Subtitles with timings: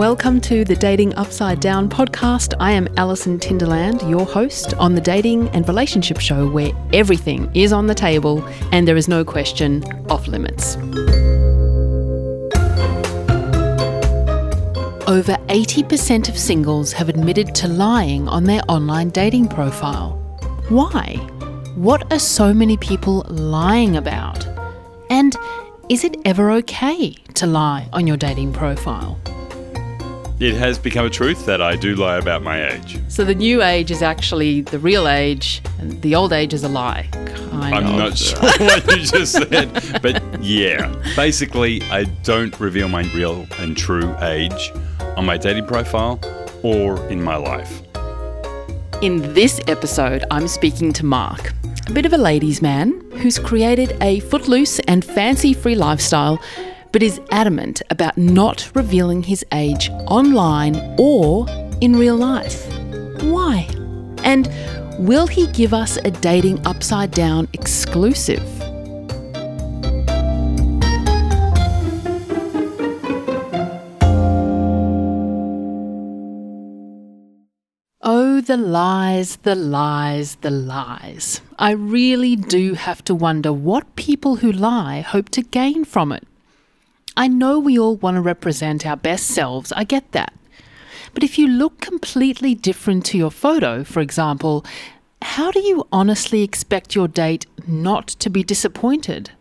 [0.00, 2.54] Welcome to the Dating Upside Down podcast.
[2.58, 7.70] I am Alison Tinderland, your host on the dating and relationship show where everything is
[7.70, 8.42] on the table
[8.72, 10.76] and there is no question off limits.
[15.06, 20.12] Over 80% of singles have admitted to lying on their online dating profile.
[20.70, 21.16] Why?
[21.74, 24.48] What are so many people lying about?
[25.10, 25.36] And
[25.90, 29.20] is it ever okay to lie on your dating profile?
[30.40, 32.98] It has become a truth that I do lie about my age.
[33.08, 36.68] So the new age is actually the real age, and the old age is a
[36.68, 37.08] lie.
[37.12, 37.96] Kind I'm of.
[37.96, 40.94] not sure what you just said, but yeah.
[41.14, 44.72] Basically, I don't reveal my real and true age
[45.14, 46.18] on my dating profile
[46.62, 47.82] or in my life.
[49.02, 51.52] In this episode, I'm speaking to Mark,
[51.86, 56.40] a bit of a ladies' man who's created a footloose and fancy free lifestyle,
[56.92, 61.46] but is adamant about not revealing his age online or
[61.80, 62.66] in real life.
[63.22, 63.68] Why?
[64.24, 64.48] And
[64.98, 68.42] will he give us a dating upside down exclusive?
[78.02, 81.42] Oh, the lies, the lies, the lies.
[81.58, 86.26] I really do have to wonder what people who lie hope to gain from it.
[87.20, 90.32] I know we all want to represent our best selves, I get that.
[91.12, 94.64] But if you look completely different to your photo, for example,
[95.20, 99.32] how do you honestly expect your date not to be disappointed?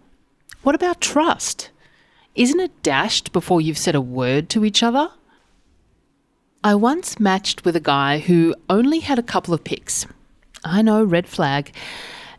[0.62, 1.70] What about trust?
[2.36, 5.12] Isn't it dashed before you've said a word to each other?
[6.62, 10.06] I once matched with a guy who only had a couple of pics.
[10.66, 11.72] I know, red flag.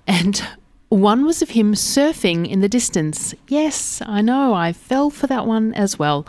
[0.06, 0.46] And
[0.90, 3.32] one was of him surfing in the distance.
[3.48, 6.26] Yes, I know, I fell for that one as well.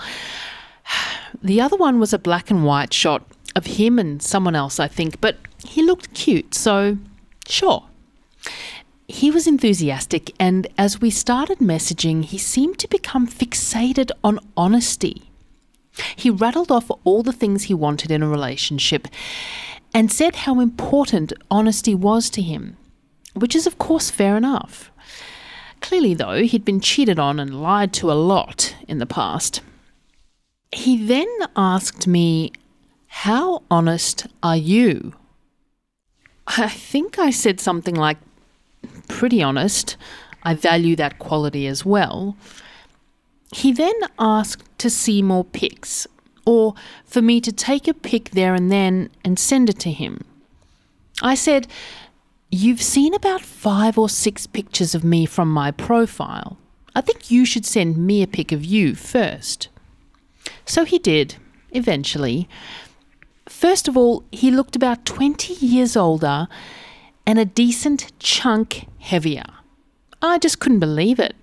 [1.43, 4.87] The other one was a black and white shot of him and someone else, I
[4.87, 6.97] think, but he looked cute, so
[7.47, 7.85] sure.
[9.07, 15.31] He was enthusiastic, and as we started messaging, he seemed to become fixated on honesty.
[16.15, 19.07] He rattled off all the things he wanted in a relationship
[19.93, 22.77] and said how important honesty was to him,
[23.33, 24.91] which is, of course, fair enough.
[25.81, 29.61] Clearly, though, he'd been cheated on and lied to a lot in the past.
[30.71, 32.51] He then asked me,
[33.07, 35.13] How honest are you?
[36.47, 38.17] I think I said something like,
[39.07, 39.97] Pretty honest.
[40.43, 42.35] I value that quality as well.
[43.53, 46.07] He then asked to see more pics,
[46.45, 46.73] or
[47.05, 50.23] for me to take a pic there and then and send it to him.
[51.21, 51.67] I said,
[52.53, 56.57] You've seen about five or six pictures of me from my profile.
[56.93, 59.69] I think you should send me a pic of you first.
[60.65, 61.35] So he did,
[61.71, 62.49] eventually.
[63.47, 66.49] First of all, he looked about 20 years older
[67.25, 69.45] and a decent chunk heavier.
[70.21, 71.37] I just couldn't believe it.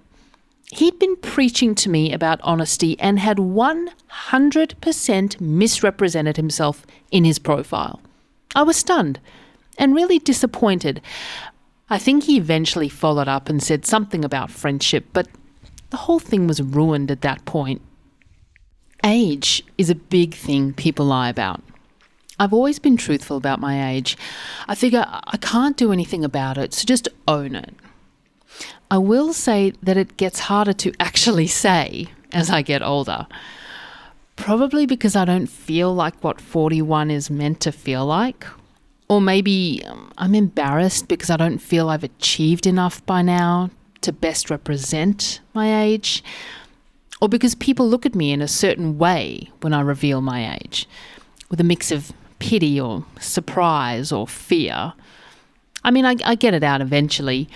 [0.73, 8.03] He'd been preaching to me about honesty and had 100% misrepresented himself in his profile.
[8.55, 9.21] I was stunned
[9.78, 11.00] and really disappointed.
[11.89, 15.28] I think he eventually followed up and said something about friendship, but
[15.91, 17.81] the whole thing was ruined at that point.
[19.05, 21.62] Age is a big thing people lie about.
[22.39, 24.16] I've always been truthful about my age.
[24.69, 27.75] I figure I can't do anything about it, so just own it.
[28.91, 33.27] I will say that it gets harder to actually say as I get older.
[34.37, 38.47] Probably because I don't feel like what 41 is meant to feel like.
[39.09, 43.71] Or maybe um, I'm embarrassed because I don't feel I've achieved enough by now
[44.03, 46.23] to best represent my age.
[47.21, 50.89] Or because people look at me in a certain way when I reveal my age,
[51.51, 54.93] with a mix of pity or surprise or fear.
[55.83, 57.49] I mean, I, I get it out eventually.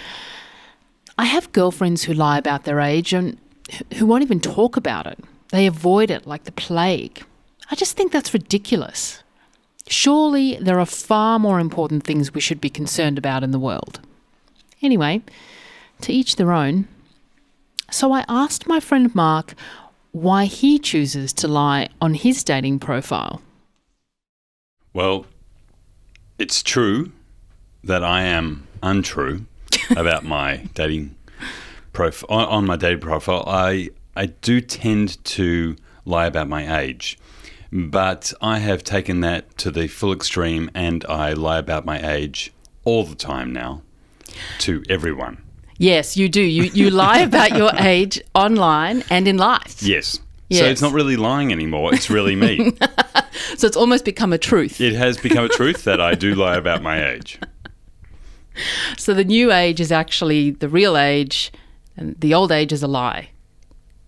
[1.19, 3.39] I have girlfriends who lie about their age and
[3.95, 5.19] who won't even talk about it.
[5.51, 7.23] They avoid it like the plague.
[7.71, 9.22] I just think that's ridiculous.
[9.89, 14.01] Surely there are far more important things we should be concerned about in the world.
[14.81, 15.23] Anyway,
[16.01, 16.89] to each their own.
[17.91, 19.55] So I asked my friend Mark
[20.13, 23.41] why he chooses to lie on his dating profile.
[24.93, 25.27] Well,
[26.39, 27.13] it's true
[27.83, 29.47] that I am untrue
[29.97, 31.17] about my dating
[31.93, 32.47] profile.
[32.47, 37.19] On, my dating profile, I I do tend to lie about my age,
[37.73, 42.53] but I have taken that to the full extreme, and I lie about my age
[42.85, 43.83] all the time now
[44.59, 45.43] to everyone.
[45.79, 46.43] Yes, you do.
[46.43, 49.83] You you lie about your age online and in life.
[49.83, 50.21] Yes.
[50.51, 51.95] So it's not really lying anymore.
[51.95, 52.73] It's really me.
[53.57, 54.81] So it's almost become a truth.
[54.81, 57.39] it has become a truth that I do lie about my age.
[58.99, 61.51] So the new age is actually the real age,
[61.97, 63.31] and the old age is a lie.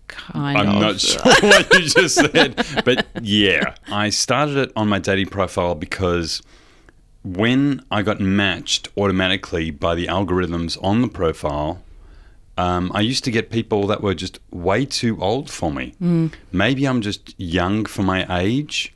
[0.07, 0.81] Kind I'm of.
[0.81, 2.55] not sure what you just said,
[2.85, 6.41] but yeah, I started it on my dating profile because
[7.23, 11.81] when I got matched automatically by the algorithms on the profile,
[12.57, 15.93] um, I used to get people that were just way too old for me.
[16.51, 18.93] Maybe I'm just young for my age.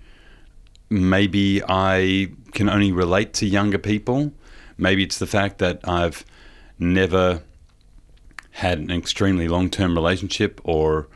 [0.90, 4.32] Maybe I can only relate to younger people.
[4.78, 6.24] Maybe it's the fact that I've
[6.80, 7.42] never
[8.60, 11.08] had an extremely long term relationship or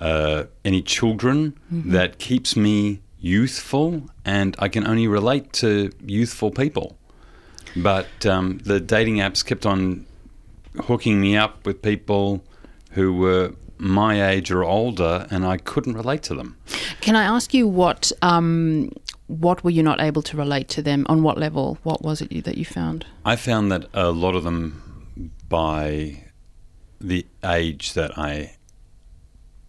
[0.00, 6.98] uh, any children that keeps me youthful, and I can only relate to youthful people.
[7.76, 10.04] But um, the dating apps kept on
[10.84, 12.44] hooking me up with people
[12.90, 16.56] who were my age or older, and I couldn't relate to them.
[17.00, 18.90] Can I ask you what um,
[19.28, 21.78] what were you not able to relate to them on what level?
[21.84, 23.06] What was it you, that you found?
[23.24, 26.24] I found that a lot of them, by
[27.02, 28.56] the age that I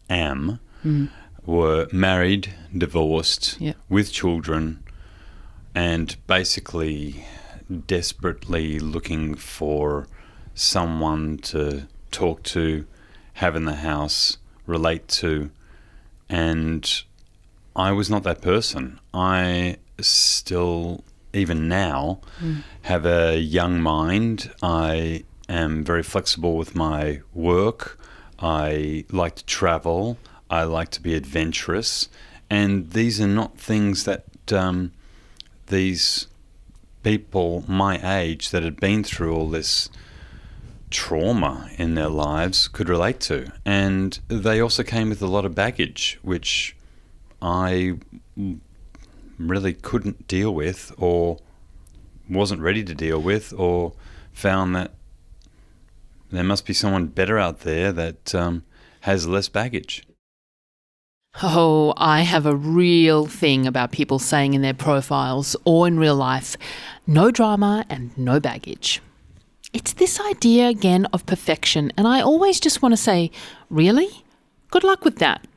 [0.10, 1.10] am, mm.
[1.46, 3.74] were married, divorced, Yeah.
[3.90, 4.84] with children,
[5.76, 7.26] and basically
[7.88, 10.08] desperately looking for
[10.54, 12.86] someone to talk to,
[13.34, 14.38] have in the house,
[14.68, 15.50] relate to.
[16.30, 17.04] And
[17.76, 19.00] I was not that person.
[19.14, 21.04] I still,
[21.34, 22.64] even now, mm.
[22.84, 24.52] have a young mind.
[24.62, 28.00] I am very flexible with my work.
[28.40, 30.18] I like to travel.
[30.50, 32.10] I like to be adventurous.
[32.50, 34.92] And these are not things that um,
[35.68, 36.28] these
[37.04, 39.90] people my age that had been through all this
[40.90, 43.52] trauma in their lives could relate to.
[43.66, 46.76] And they also came with a lot of baggage, which
[47.42, 47.98] I
[49.38, 51.40] really couldn't deal with or
[52.30, 53.94] wasn't ready to deal with or
[54.32, 54.92] found that
[56.36, 58.64] there must be someone better out there that um,
[59.02, 60.04] has less baggage.
[61.42, 66.16] Oh, I have a real thing about people saying in their profiles or in real
[66.16, 66.56] life,
[67.08, 69.02] no drama and no baggage.
[69.74, 73.32] It's this idea again of perfection, and I always just want to say,
[73.72, 74.24] really?
[74.70, 75.48] Good luck with that.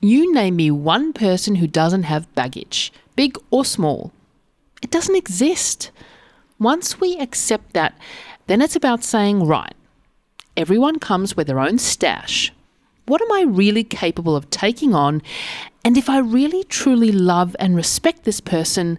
[0.00, 4.12] You name me one person who doesn't have baggage, big or small.
[4.82, 5.92] It doesn't exist.
[6.58, 7.96] Once we accept that,
[8.48, 9.74] then it's about saying, right,
[10.56, 12.52] everyone comes with their own stash.
[13.06, 15.22] What am I really capable of taking on?
[15.84, 18.98] And if I really truly love and respect this person,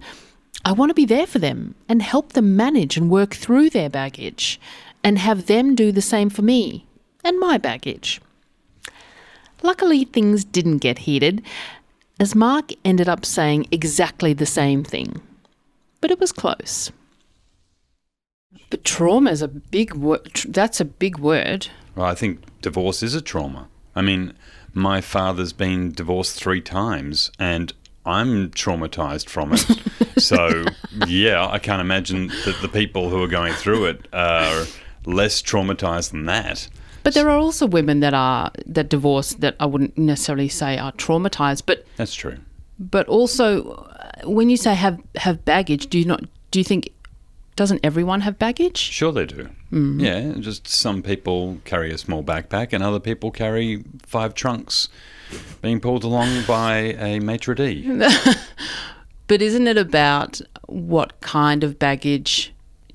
[0.63, 3.89] I want to be there for them and help them manage and work through their
[3.89, 4.59] baggage
[5.03, 6.85] and have them do the same for me
[7.23, 8.21] and my baggage.
[9.63, 11.41] Luckily, things didn't get heated,
[12.19, 15.21] as Mark ended up saying exactly the same thing.
[16.01, 16.91] But it was close.
[18.69, 20.31] But trauma is a big word.
[20.47, 21.67] That's a big word.
[21.95, 23.67] Well, I think divorce is a trauma.
[23.95, 24.33] I mean,
[24.73, 27.73] my father's been divorced three times, and
[28.05, 29.65] I'm traumatized from it.
[30.21, 30.65] so,
[31.07, 34.65] yeah, I can't imagine that the people who are going through it are
[35.05, 36.67] less traumatized than that.
[37.03, 40.91] But there are also women that are that divorce that I wouldn't necessarily say are
[40.93, 42.37] traumatized, but That's true.
[42.79, 46.89] but also uh, when you say have have baggage, do you not do you think
[47.55, 48.77] doesn't everyone have baggage?
[48.77, 49.49] Sure, they do.
[49.71, 50.01] Mm.
[50.01, 54.89] Yeah, just some people carry a small backpack, and other people carry five trunks
[55.61, 57.85] being pulled along by a maitre d'.
[59.27, 62.53] But isn't it about what kind of baggage?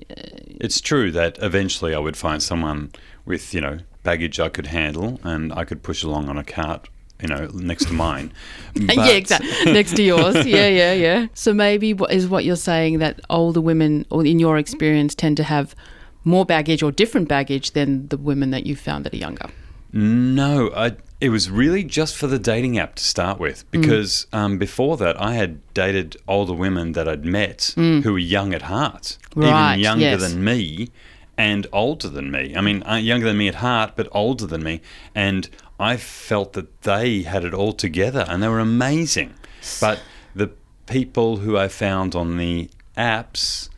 [0.09, 0.13] Uh,
[0.61, 2.91] it's true that eventually I would find someone
[3.25, 6.87] with, you know, baggage I could handle and I could push along on a cart,
[7.21, 8.31] you know, next to mine.
[8.73, 9.71] yeah, exactly.
[9.71, 10.45] Next to yours.
[10.51, 11.27] Yeah, yeah, yeah.
[11.33, 15.37] So maybe what is what you're saying that older women, or in your experience, tend
[15.37, 15.75] to have
[16.23, 19.49] more baggage or different baggage than the women that you found that are younger.
[19.93, 24.57] No, I, it was really just for the dating app to start with because um,
[24.57, 29.17] before that I had dated older women that I'd met who were young at heart,
[29.35, 30.21] Right, even younger yes.
[30.21, 30.89] than me
[31.37, 32.55] and older than me.
[32.55, 34.81] I mean, uh, younger than me at heart, but older than me.
[35.15, 35.49] And
[35.81, 39.33] I felt that they had it all together and they were amazing.
[39.79, 39.99] But
[40.35, 40.51] the
[40.85, 43.69] people who I found on the apps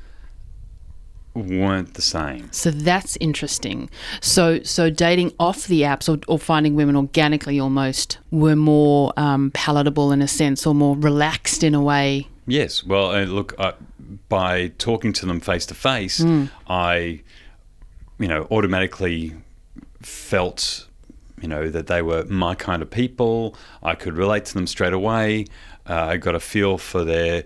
[1.33, 2.51] weren't the same.
[2.51, 3.89] So that's interesting.
[4.21, 9.51] So so dating off the apps or, or finding women organically almost were more um,
[9.51, 12.27] palatable in a sense or more relaxed in a way.
[12.45, 12.83] Yes.
[12.83, 13.71] Well, uh, look, uh,
[14.29, 16.45] by talking to them face to face, Hmm.
[16.67, 17.21] I,
[18.19, 19.33] you know, automatically
[20.01, 20.87] felt,
[21.43, 23.55] you know, that they were my kind of people.
[23.83, 25.45] I could relate to them straight away.
[25.87, 27.43] Uh, I got a feel for their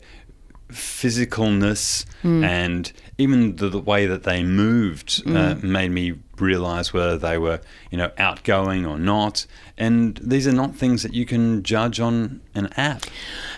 [0.70, 2.06] physicalness
[2.44, 7.60] and even the, the way that they moved uh, made me realize whether they were,
[7.90, 9.48] you know, outgoing or not.
[9.78, 13.06] And these are not things that you can judge on an app.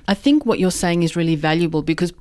[0.08, 2.14] I think what you're saying is really valuable because,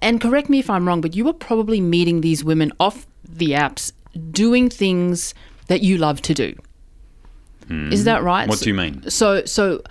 [0.00, 3.50] and correct me if I'm wrong, but you were probably meeting these women off the
[3.50, 3.92] apps
[4.30, 5.34] doing things
[5.68, 6.54] that you love to do.
[7.70, 8.48] Is that right?
[8.48, 9.08] What do you mean?
[9.10, 9.82] So, so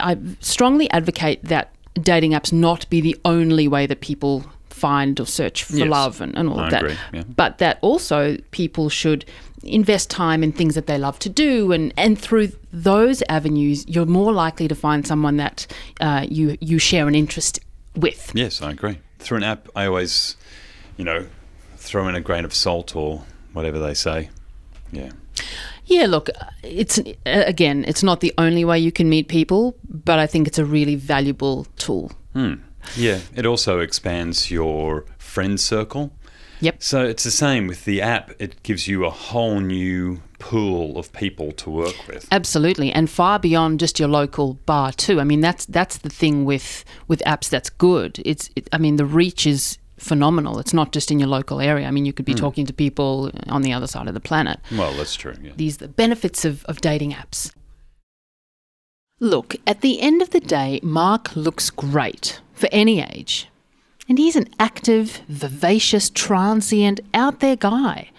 [0.00, 5.26] I strongly advocate that dating apps not be the only way that people find or
[5.26, 5.88] search for Yes.
[5.88, 6.82] love and, and all I of that.
[6.82, 7.22] agree, yeah.
[7.34, 9.24] But that also people should
[9.62, 14.04] invest time in things that they love to do, and, and through those avenues, you're
[14.06, 15.66] more likely to find someone that
[16.00, 17.58] uh, you you share an interest
[17.96, 18.30] with.
[18.34, 18.98] Yes, I agree.
[19.18, 20.36] Through an app, I always,
[20.98, 21.26] you know,
[21.78, 23.22] throw in a grain of salt or
[23.54, 24.28] whatever they say.
[24.92, 25.12] Yeah.
[25.86, 26.28] Yeah, look,
[26.62, 30.46] it's uh, again, it's not the only way you can meet people, but I think
[30.46, 32.12] it's a really valuable tool.
[32.96, 33.20] Yeah.
[33.34, 36.12] It also expands your friend circle.
[36.60, 36.82] Yep.
[36.82, 38.32] So it's the same with the app.
[38.38, 42.26] It gives you a whole new pool of people to work with.
[42.30, 45.20] Absolutely, and far beyond just your local bar too.
[45.20, 48.20] I mean, that's that's the thing with with apps that's good.
[48.24, 50.58] It's, it, I mean, the reach is phenomenal.
[50.58, 51.86] It's not just in your local area.
[51.86, 52.38] I mean, you could be hmm.
[52.38, 54.60] talking to people on the other side of the planet.
[54.72, 55.34] Well, that's true.
[55.42, 55.52] Yeah.
[55.56, 57.52] These are the benefits of, of dating apps.
[59.18, 63.48] Look, at the end of the day, Mark looks great for any age.
[64.08, 68.10] And he's an active, vivacious, transient, out there guy.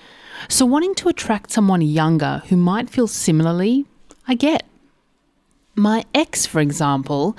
[0.49, 3.85] So, wanting to attract someone younger who might feel similarly,
[4.27, 4.65] I get.
[5.75, 7.37] My ex, for example,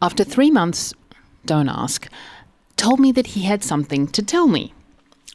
[0.00, 0.94] after three months,
[1.44, 2.08] don't ask,
[2.82, 4.74] told me that he had something to tell me.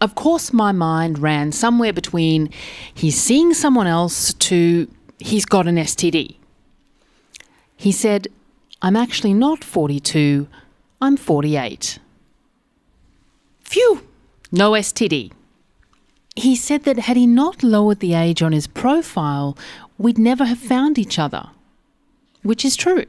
[0.02, 2.50] Of course, my mind ran somewhere between
[2.94, 4.88] he's seeing someone else to
[5.18, 6.36] he's got an STD.
[7.78, 8.28] He said,
[8.82, 10.48] I'm actually not 42,
[11.02, 12.00] I'm 48.
[13.62, 14.06] Phew,
[14.52, 15.32] no STD.
[16.36, 19.58] He said that had he not lowered the age on his profile,
[19.98, 21.50] we'd never have found each other.
[22.44, 23.06] Which is true.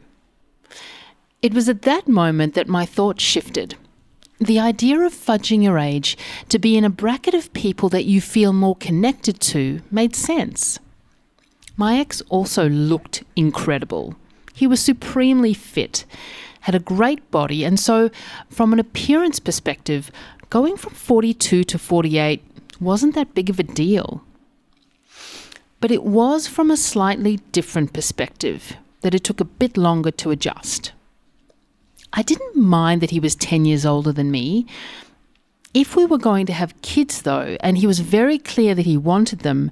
[1.42, 3.76] It was at that moment that my thoughts shifted.
[4.40, 6.16] The idea of fudging your age
[6.48, 10.78] to be in a bracket of people that you feel more connected to made sense.
[11.76, 14.14] My ex also looked incredible.
[14.54, 16.04] He was supremely fit,
[16.60, 18.10] had a great body, and so,
[18.48, 20.10] from an appearance perspective,
[20.50, 22.42] going from 42 to 48
[22.80, 24.22] wasn't that big of a deal.
[25.80, 30.30] But it was from a slightly different perspective that it took a bit longer to
[30.30, 30.92] adjust.
[32.12, 34.66] I didn't mind that he was 10 years older than me.
[35.74, 38.96] If we were going to have kids, though, and he was very clear that he
[38.96, 39.70] wanted them,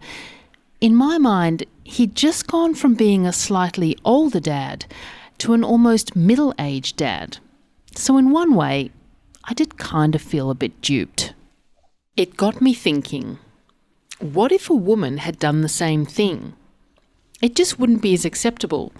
[0.80, 4.84] in my mind, he'd just gone from being a slightly older dad
[5.38, 7.38] to an almost middle aged dad.
[7.94, 8.90] So, in one way,
[9.44, 11.32] I did kind of feel a bit duped.
[12.16, 13.38] It got me thinking
[14.18, 16.54] what if a woman had done the same thing?
[17.42, 18.92] It just wouldn't be as acceptable.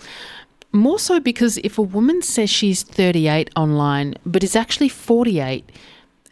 [0.73, 5.71] More so because if a woman says she's 38 online but is actually 48,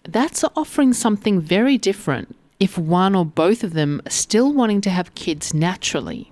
[0.07, 4.91] that's offering something very different if one or both of them are still wanting to
[4.91, 6.31] have kids naturally.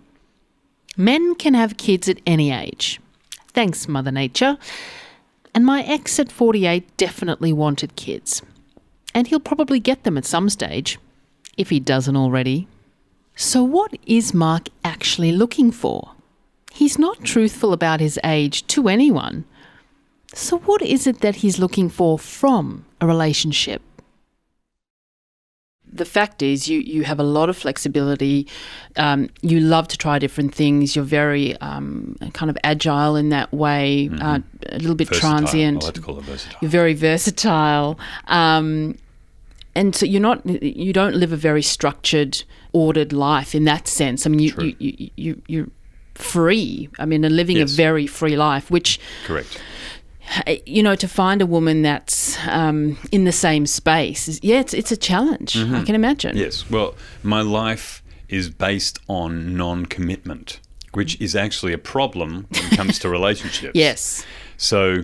[0.97, 3.01] Men can have kids at any age.
[3.49, 4.59] Thanks, Mother Nature.
[5.55, 8.43] And my ex at 48 definitely wanted kids.
[9.15, 10.99] And he'll probably get them at some stage,
[11.57, 12.67] if he doesn't already.
[13.37, 16.13] So, what is Mark actually looking for?
[16.73, 19.45] He's not truthful about his age to anyone.
[20.35, 23.83] So, what is it that he's looking for from a relationship?
[25.95, 28.49] The fact is, you, you have a lot of flexibility.
[28.97, 30.97] Um, you love to try different things.
[30.97, 34.39] You're very um, kind of agile in that way, uh,
[34.71, 35.31] a little bit Versatile.
[35.31, 35.83] transient.
[35.83, 36.59] I like to call it versatile.
[36.63, 37.99] You're very versatile.
[38.29, 38.97] Um,
[39.75, 44.27] and so you're not you don't live a very structured ordered life in that sense
[44.27, 44.65] i mean you True.
[44.65, 45.69] you, you, you you're
[46.23, 47.73] free i mean and living Yes.
[47.73, 49.61] a very free life which Correct.
[50.67, 54.75] you know to find a woman that's um, in the same space is, yeah it's,
[54.75, 55.75] it's a challenge Mm-hmm.
[55.75, 56.71] i can imagine Yes.
[56.71, 60.59] Well, my life is based on non commitment,
[60.95, 63.73] which is actually a problem when it comes to relationships.
[63.75, 64.25] yes
[64.57, 65.03] So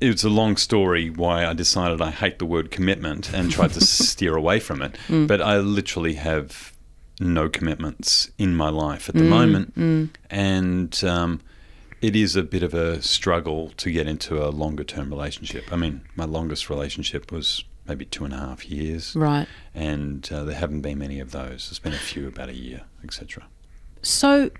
[0.00, 3.80] it's a long story why I decided I hate the word commitment and tried to
[4.10, 4.96] steer away from it.
[5.08, 6.72] But I literally have
[7.20, 10.12] no commitments in my life at the moment.
[10.30, 11.40] And um,
[12.00, 15.70] it is a bit of a struggle to get into a longer term relationship.
[15.72, 19.14] I mean, my longest relationship was maybe two and a half years.
[19.16, 21.68] right And uh, there haven't been many of those.
[21.68, 23.44] There's been a few about a year, etc.
[24.02, 24.50] so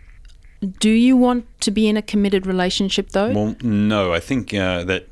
[0.61, 3.33] Do you want to be in a committed relationship though?
[3.33, 5.09] Well, no, I think uh, that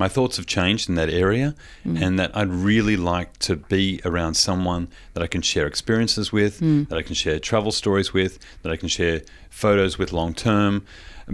[0.00, 1.54] my thoughts have changed in that area,
[1.84, 6.58] and that I'd really like to be around someone that I can share experiences with,
[6.88, 10.84] that I can share travel stories with, that I can share photos with long term.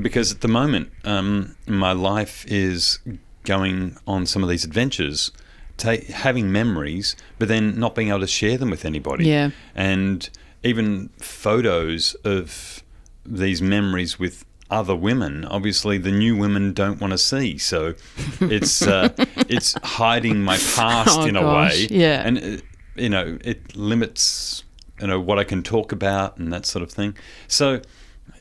[0.06, 2.98] Because at the moment, um, my life is
[3.44, 5.30] going on some of these adventures,
[5.76, 9.26] ta- having memories, but then not being able to share them with anybody.
[9.26, 9.50] Yeah.
[9.74, 10.28] And
[10.62, 12.82] even photos of
[13.24, 17.58] these memories with other women, obviously the new women don't want to see.
[17.58, 17.94] So
[18.40, 19.10] it's uh,
[19.48, 21.86] it's hiding my past Oh, in a gosh, way.
[21.90, 22.22] yeah.
[22.26, 22.62] And uh,
[22.96, 24.64] you know, it limits
[25.00, 27.16] you know what I can talk about and that sort of thing.
[27.48, 27.80] So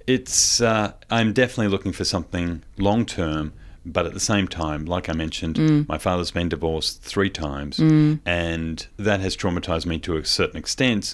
[0.08, 3.54] it's uh, I'm definitely looking for something long term.
[3.88, 5.88] But at the same time, like I mentioned, Mm.
[5.88, 11.14] my father's been divorced three times, and that has traumatized me to a certain extent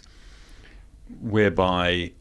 [1.19, 2.11] whereby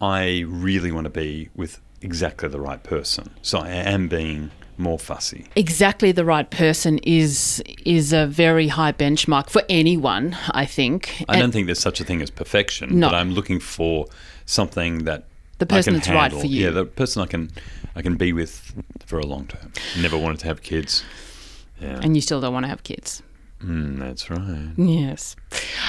[0.00, 3.24] I really want to be with exactly the right person.
[3.42, 5.46] So I am being more fussy.
[5.54, 11.00] exactly the right person is is a very high benchmark for anyone, I think.
[11.28, 13.08] I don't think there's such a thing as perfection, No.
[13.08, 14.06] but I'm looking for
[14.46, 15.20] something that
[15.58, 16.64] The person I can that's right for you.
[16.64, 17.50] Yeah, the person I can
[17.98, 18.52] I can be with
[19.06, 19.72] for a long term.
[20.00, 21.04] Never wanted to have kids.
[21.80, 23.22] Yeah, and you still don't want to have kids.
[23.64, 24.70] Mm, that's right.
[24.76, 25.36] Yes.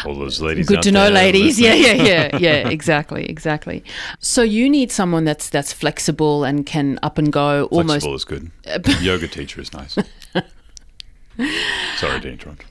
[0.05, 0.67] All those ladies.
[0.67, 1.59] Good to know, ladies.
[1.59, 2.69] Yeah, yeah, yeah, yeah.
[2.69, 3.83] Exactly, exactly.
[4.19, 8.05] So you need someone that's that's flexible and can up and go almost.
[8.05, 8.51] Flexible is good.
[9.01, 9.97] Yoga teacher is nice.
[11.97, 12.65] Sorry to interrupt.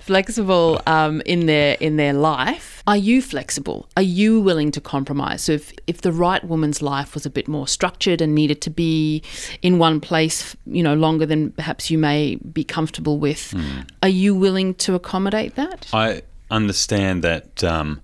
[0.00, 2.82] flexible um, in their in their life.
[2.86, 3.88] Are you flexible?
[3.96, 5.42] Are you willing to compromise?
[5.42, 8.70] So if if the right woman's life was a bit more structured and needed to
[8.70, 9.22] be
[9.62, 13.54] in one place, you know, longer than perhaps you may be comfortable with,
[14.02, 15.86] are you willing to accommodate that?
[15.92, 18.00] I understand that um,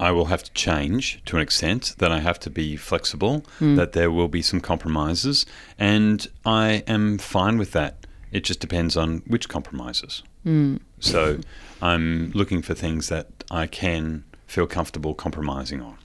[0.00, 3.92] I will have to change to an extent, that I have to be flexible, that
[3.92, 5.46] there will be some compromises,
[5.78, 8.03] and I am fine with that.
[8.34, 10.24] It just depends on which compromises.
[10.42, 10.78] Hmm.
[10.98, 11.38] So
[11.80, 15.98] I'm looking for things that I can feel comfortable compromising on.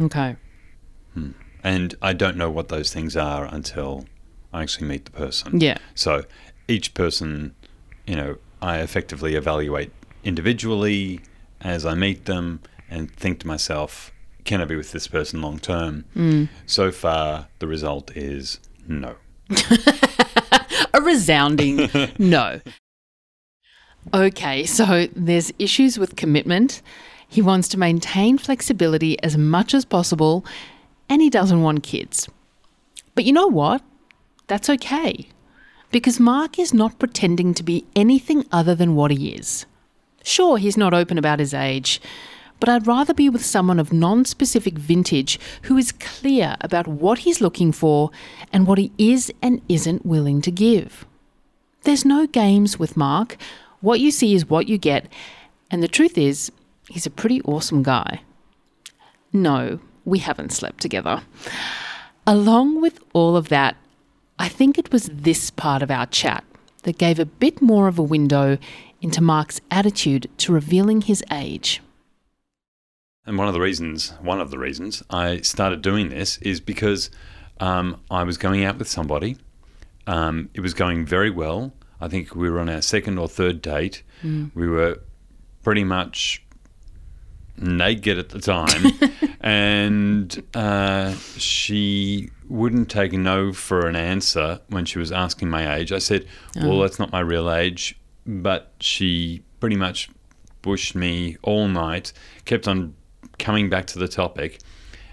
[0.00, 0.36] Okay.
[1.14, 1.32] Hmm.
[1.64, 4.06] And I don't know what those things are until
[4.52, 5.60] I actually meet the person.
[5.60, 5.78] Yeah.
[5.96, 6.24] So
[6.68, 7.56] each person,
[8.06, 9.90] you know, I effectively evaluate
[10.22, 11.22] individually
[11.60, 14.12] as I meet them and think to myself,
[14.44, 16.04] can I be with this person long term?
[16.14, 16.44] Hmm.
[16.66, 19.16] So far, the result is no.
[20.94, 22.60] A resounding no.
[24.12, 26.82] Okay, so there's issues with commitment.
[27.28, 30.44] He wants to maintain flexibility as much as possible,
[31.08, 32.28] and he doesn't want kids.
[33.14, 33.82] But you know what?
[34.48, 35.28] That's okay.
[35.90, 39.66] Because Mark is not pretending to be anything other than what he is.
[40.24, 42.00] Sure, he's not open about his age,
[42.62, 47.18] but I'd rather be with someone of non specific vintage who is clear about what
[47.18, 48.12] he's looking for
[48.52, 51.04] and what he is and isn't willing to give.
[51.82, 53.36] There's no games with Mark.
[53.80, 55.12] What you see is what you get,
[55.72, 56.52] and the truth is,
[56.88, 58.22] he's a pretty awesome guy.
[59.32, 61.22] No, we haven't slept together.
[62.28, 63.74] Along with all of that,
[64.38, 66.44] I think it was this part of our chat
[66.84, 68.56] that gave a bit more of a window
[69.00, 71.82] into Mark's attitude to revealing his age.
[73.26, 77.10] And one of the reasons, one of the reasons I started doing this is because
[77.60, 79.36] um, I was going out with somebody.
[80.08, 81.72] Um, it was going very well.
[82.00, 84.02] I think we were on our second or third date.
[84.54, 85.00] We were
[85.62, 86.44] pretty much
[87.56, 88.92] naked at the time,
[89.40, 95.92] and uh, she wouldn't take no for an answer when she was asking my age.
[95.92, 100.08] I said, "Well, that's not my real age," but she pretty much
[100.62, 102.12] pushed me all night,
[102.44, 102.94] kept on
[103.38, 104.60] coming back to the topic,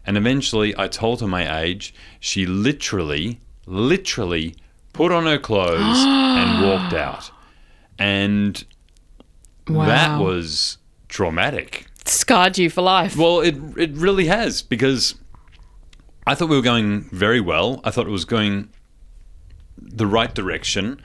[0.06, 1.94] and eventually I told her my age.
[2.20, 4.56] She literally, literally
[4.94, 7.32] put on her clothes and walked out,
[7.98, 8.64] and
[9.68, 11.88] that was traumatic.
[12.06, 13.16] Scarred you for life.
[13.16, 15.16] Well, it it really has because
[16.26, 17.82] I thought we were going very well.
[17.84, 18.70] I thought it was going
[19.78, 21.02] the right direction.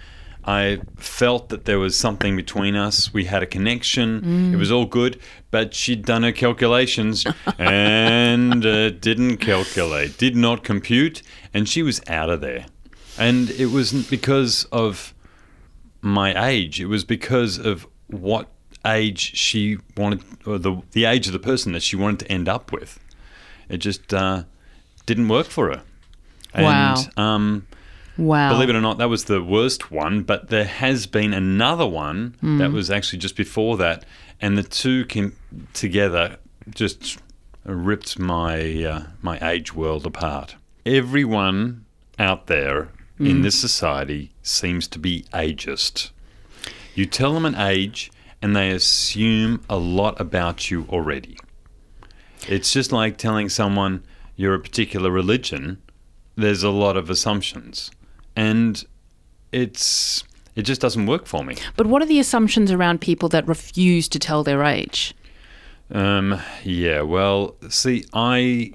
[0.47, 3.15] I felt that there was something between us.
[3.15, 4.53] We had a connection.
[4.53, 5.19] It was all good,
[5.51, 7.25] but she'd done her calculations
[7.59, 11.23] and uh, didn't calculate, did not compute,
[11.55, 12.67] and she was out of there.
[13.19, 15.15] And it wasn't because of
[16.03, 16.81] my age.
[16.81, 18.49] It was because of what
[18.87, 22.49] age she wanted, or the the age of the person that she wanted to end
[22.49, 23.01] up with.
[23.71, 24.45] It just uh,
[25.07, 25.83] didn't work for her.
[26.53, 26.95] And, Wow.
[27.17, 27.67] Um,
[28.19, 28.51] wow.
[28.51, 30.23] believe it or not, that was the worst one.
[30.23, 34.05] But there has been another one that was actually just before that,
[34.41, 35.37] and the two came
[35.73, 36.39] together
[36.71, 37.19] just
[37.65, 40.57] ripped my uh, my age world apart.
[40.87, 41.85] Everyone
[42.19, 46.11] out there in this society seems to be ageist.
[46.95, 48.11] You tell them an age,
[48.43, 51.39] and they assume a lot about you already.
[52.47, 54.05] It's just like telling someone
[54.37, 55.81] you're a particular religion.
[56.37, 57.91] There's a lot of assumptions,
[58.37, 58.85] and
[59.53, 60.25] it's
[60.57, 61.57] it just doesn't work for me.
[61.77, 65.15] But what are the assumptions around people that refuse to tell their age?
[65.93, 68.73] Um, yeah, well, see, I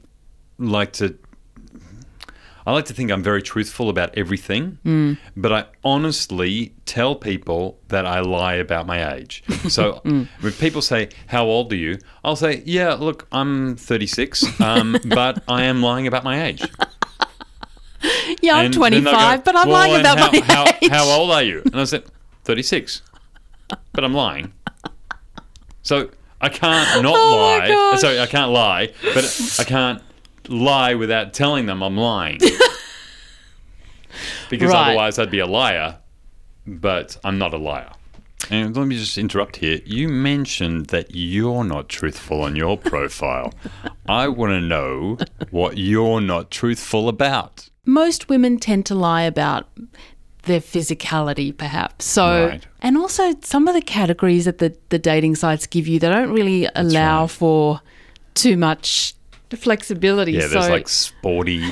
[0.58, 1.18] like to.
[2.68, 8.06] I like to think I'm very truthful about everything, but I honestly tell people that
[8.06, 9.44] I lie about my age.
[9.70, 11.98] So when people say, How old are you?
[12.24, 16.62] I'll say, Yeah, look, I'm 36, um, but I am lying about my age.
[18.42, 20.92] Yeah, I'm And 25, go, but I'm "Well, lying about how, my age.
[20.92, 21.62] How old are you?
[21.66, 22.04] And I said,
[22.46, 23.02] 36,
[23.94, 24.54] but I'm lying.
[25.82, 26.10] So
[26.42, 27.96] I can't not Oh lie.
[27.98, 30.02] Sorry, I can't lie, but I can't
[30.48, 32.40] lie without telling them I'm lying.
[34.50, 34.88] because Right.
[34.90, 35.98] otherwise I'd be a liar,
[36.66, 37.92] but I'm not a liar.
[38.50, 39.80] And let me just interrupt here.
[39.86, 43.54] You mentioned that you're not truthful on your profile.
[44.08, 45.18] I want to know
[45.52, 47.69] what you're not truthful about.
[47.86, 49.68] Most women tend to lie about
[50.44, 52.06] their physicality, perhaps.
[52.06, 52.66] So, Right.
[52.82, 56.32] and also some of the categories that the, the dating sites give you, they don't
[56.32, 57.32] really allow right.
[57.32, 57.82] for
[58.36, 59.14] too much
[59.56, 60.34] flexibility.
[60.34, 61.64] Yeah, there's like sporty,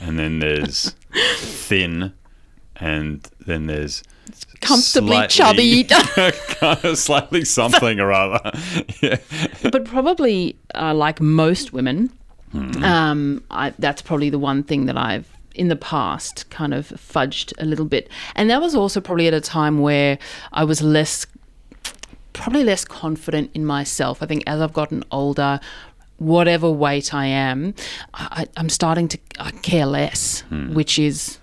[0.00, 0.94] and then there's
[1.38, 2.12] thin,
[2.76, 4.02] and then there's
[4.60, 5.84] Comfortably slightly- chubby.
[6.60, 8.52] kind of slightly something or other.
[9.02, 9.16] Yeah.
[9.70, 12.10] but probably uh, like most women,
[12.52, 12.84] Hmm.
[12.84, 17.52] um, I, that's probably the one thing that I've in the past kind of fudged
[17.58, 20.18] a little bit, and that was also probably at a time where
[20.52, 21.26] I was less,
[22.32, 24.22] probably less confident in myself.
[24.22, 25.60] I think as I've gotten older.
[26.18, 27.74] Whatever weight I am,
[28.14, 31.42] I, I'm starting to I care less, which is Hmm.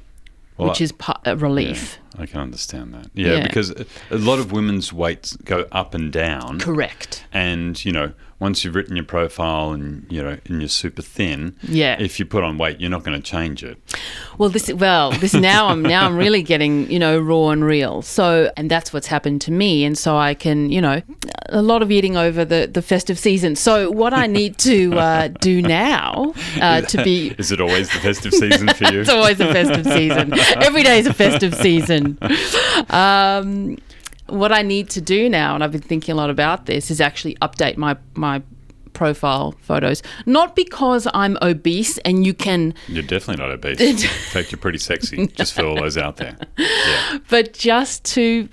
[0.64, 0.94] Well, which is
[1.26, 2.00] a relief.
[2.18, 3.08] I can understand that.
[3.14, 3.44] Yeah, Yeah.
[3.48, 6.60] because a lot of women's weights go up and down.
[6.60, 7.26] Correct.
[7.32, 11.56] And, you know, once you've written your profile and, you know, and you're super thin,
[11.62, 11.98] Yeah.
[12.00, 13.78] if you put on weight, you're not going to change it.
[14.38, 18.02] Well, this well, this now I'm now I'm really getting you know raw and real.
[18.02, 21.02] So, and that's what's happened to me, and so I can you know
[21.50, 23.58] a lot of eating over the the festive season.
[23.58, 28.00] So, what I need to uh, do now uh, to be Is it always the
[28.00, 29.02] festive season for you?
[29.02, 30.34] it's always a festive season.
[30.64, 31.99] Every day is a festive season.
[32.90, 33.78] Um,
[34.28, 37.02] what I need to do now, and I've been thinking a lot about this, is
[37.02, 38.42] actually update my my
[38.94, 40.02] profile photos.
[40.26, 43.80] Not because I'm obese and you can You're definitely not obese.
[43.80, 45.28] In fact, you're pretty sexy.
[45.28, 46.38] Just for all those out there.
[46.58, 47.20] Yeah.
[47.30, 48.50] but just to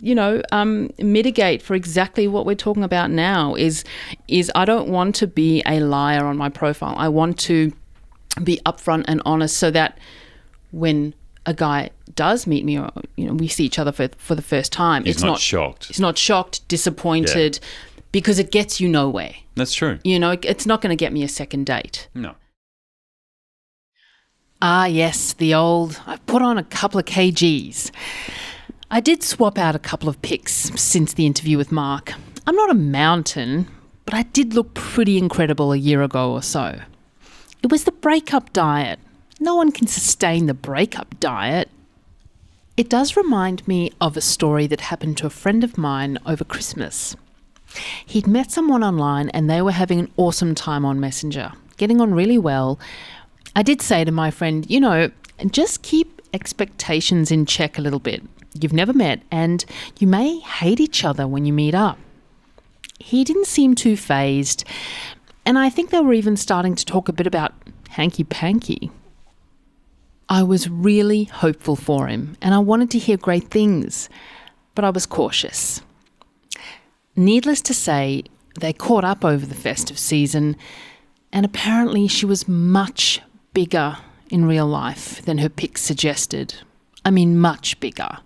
[0.00, 3.84] you know um, mitigate for exactly what we're talking about now is
[4.28, 6.94] is I don't want to be a liar on my profile.
[6.96, 7.72] I want to
[8.42, 9.98] be upfront and honest so that
[10.70, 11.14] when
[11.46, 14.42] a guy does meet me or you know we see each other for for the
[14.42, 15.86] first time, He's it's not, not shocked.
[15.86, 17.58] He's not shocked, disappointed,
[18.12, 19.34] because it gets you nowhere.
[19.54, 19.98] That's true.
[20.04, 22.08] You know, it's not going to get me a second date.
[22.14, 22.34] No.
[24.60, 26.00] Ah, yes, the old.
[26.06, 27.90] I've put on a couple of kgs.
[28.90, 32.12] I did swap out a couple of pics since the interview with Mark.
[32.46, 33.66] I'm not a mountain,
[34.04, 36.78] but I did look pretty incredible a year ago or so.
[37.62, 38.98] It was the breakup diet.
[39.42, 41.68] No one can sustain the breakup diet.
[42.76, 46.44] It does remind me of a story that happened to a friend of mine over
[46.44, 47.16] Christmas.
[48.06, 52.14] He'd met someone online and they were having an awesome time on Messenger, getting on
[52.14, 52.78] really well.
[53.56, 55.10] I did say to my friend, you know,
[55.50, 58.22] just keep expectations in check a little bit.
[58.60, 59.64] You've never met and
[59.98, 61.98] you may hate each other when you meet up.
[63.00, 64.62] He didn't seem too phased,
[65.44, 67.52] and I think they were even starting to talk a bit about
[67.88, 68.92] hanky panky.
[70.32, 74.08] I was really hopeful for him and I wanted to hear great things,
[74.74, 75.82] but I was cautious.
[77.14, 78.24] Needless to say,
[78.58, 80.56] they caught up over the festive season,
[81.34, 83.20] and apparently she was much
[83.52, 83.98] bigger
[84.30, 86.54] in real life than her pics suggested.
[87.04, 88.16] I mean, much bigger.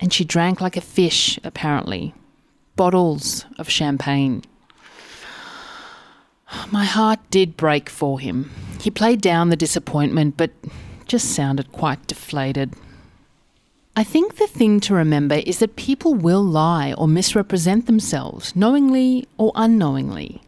[0.00, 2.14] And she drank like a fish, apparently.
[2.76, 4.42] Bottles of champagne.
[6.70, 8.50] My heart did break for him.
[8.80, 10.50] He played down the disappointment, but
[11.06, 12.74] just sounded quite deflated.
[13.96, 19.26] I think the thing to remember is that people will lie or misrepresent themselves, knowingly
[19.38, 20.42] or unknowingly.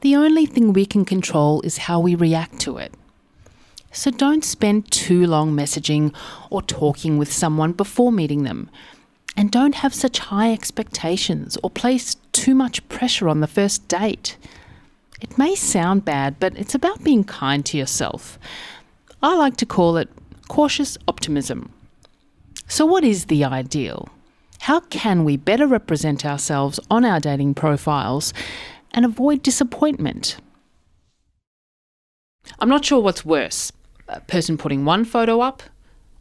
[0.00, 2.92] The only thing we can control is how we react to it.
[3.92, 6.14] So don't spend too long messaging
[6.50, 8.68] or talking with someone before meeting them.
[9.36, 14.36] And don't have such high expectations or place too much pressure on the first date.
[15.20, 18.38] It may sound bad, but it's about being kind to yourself.
[19.22, 20.08] I like to call it
[20.48, 21.72] cautious optimism.
[22.68, 24.08] So, what is the ideal?
[24.60, 28.32] How can we better represent ourselves on our dating profiles
[28.92, 30.38] and avoid disappointment?
[32.58, 33.72] I'm not sure what's worse
[34.08, 35.62] a person putting one photo up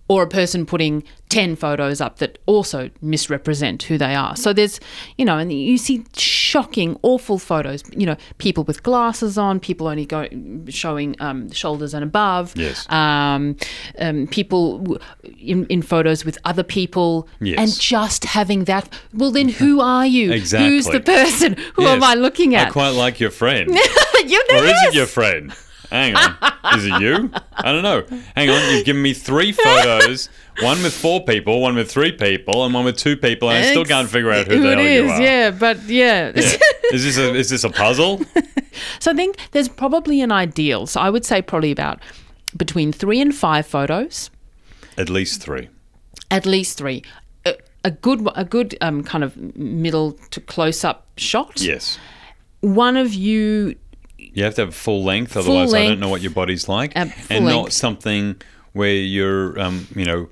[0.07, 4.35] or a person putting 10 photos up that also misrepresent who they are.
[4.35, 4.79] So there's,
[5.17, 9.87] you know, and you see shocking, awful photos, you know, people with glasses on, people
[9.87, 10.27] only go,
[10.69, 12.55] showing um, shoulders and above.
[12.55, 12.87] Yes.
[12.91, 13.57] Um,
[13.97, 14.99] um, people w-
[15.39, 17.27] in, in photos with other people.
[17.41, 17.57] Yes.
[17.59, 20.31] And just having that, well, then who are you?
[20.31, 20.69] Exactly.
[20.69, 21.55] Who's the person?
[21.75, 21.95] Who Yes.
[21.95, 22.67] am I looking at?
[22.67, 23.69] I quite like your friend.
[24.25, 25.51] you or is it your friend?
[25.89, 26.35] Hang on.
[26.77, 27.31] Is it you?
[27.53, 28.05] I don't know.
[28.35, 28.73] Hang on.
[28.73, 30.29] You've given me three photos
[30.61, 33.69] one with four people, one with three people, and one with two people, and I
[33.71, 35.03] still can't figure out who, who the hell is.
[35.05, 35.21] you are.
[35.21, 36.31] Yeah, but yeah.
[36.35, 36.57] Yeah.
[36.93, 38.21] Is this a is this a puzzle?
[38.99, 40.85] So I think there's probably an ideal.
[40.85, 42.01] So I would say probably about
[42.57, 44.29] between three and five photos,
[44.97, 45.69] At least three.
[46.29, 47.01] at least three.
[47.45, 51.61] A, a good, a good um, kind of middle to close up shot.
[51.61, 51.97] Yes.
[52.59, 53.75] One of you,
[54.35, 57.07] You have to have full length, otherwise I don't know what your body's like, Uh,
[57.29, 57.73] and not length.
[57.73, 58.35] something
[58.73, 60.27] where you're, um, you know,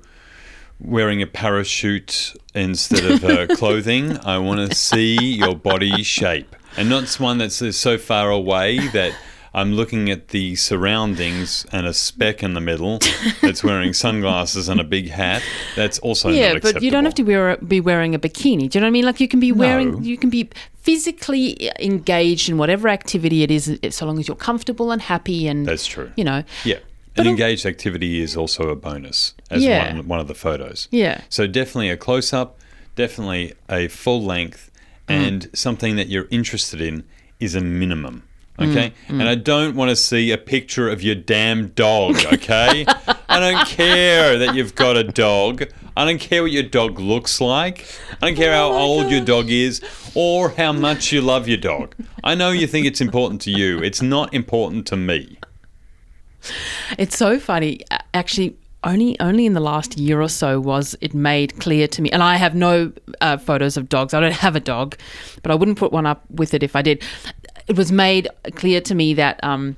[0.78, 4.18] wearing a parachute instead of uh, clothing.
[4.18, 8.78] I want to see your body shape, and not one that's uh, so far away
[8.88, 9.14] that.
[9.54, 12.98] I'm looking at the surroundings and a speck in the middle
[13.40, 15.42] that's wearing sunglasses and a big hat.
[15.76, 18.68] That's also yeah, but you don't have to wear, be wearing a bikini.
[18.68, 19.04] Do you know what I mean?
[19.04, 19.98] Like you can be wearing, No.
[20.00, 20.50] you can be
[20.82, 25.66] physically engaged in whatever activity it is, so long as you're comfortable and happy and
[25.66, 26.10] That's true.
[26.16, 26.42] you know.
[26.64, 26.78] Yeah.
[27.14, 29.94] But An engaged activity is also a bonus as Yeah.
[29.94, 30.88] one, one of the photos.
[30.90, 31.20] Yeah.
[31.28, 32.58] So definitely a close up,
[32.96, 34.70] definitely a full length,
[35.08, 35.14] Mm.
[35.28, 37.04] and something that you're interested in
[37.38, 38.22] is a minimum.
[38.58, 38.92] Mm, Okay.
[39.08, 42.16] And I don't want to see a picture of your damn dog.
[42.32, 42.84] Okay.
[43.28, 45.64] I don't care that you've got a dog.
[45.96, 47.84] I don't care what your dog looks like.
[48.22, 49.80] I don't care how Oh my old your dog is
[50.14, 51.94] or how much you love your dog.
[52.22, 53.82] I know you think it's important to you.
[53.82, 55.38] It's not important to me.
[56.98, 57.80] It's so funny.
[58.12, 62.10] Actually, only only in the last year or so was it made clear to me.
[62.10, 64.12] And I have no uh, photos of dogs.
[64.14, 64.96] I don't have a dog,
[65.42, 67.02] but I wouldn't put one up with it if I did.
[67.66, 69.76] It was made clear to me that um,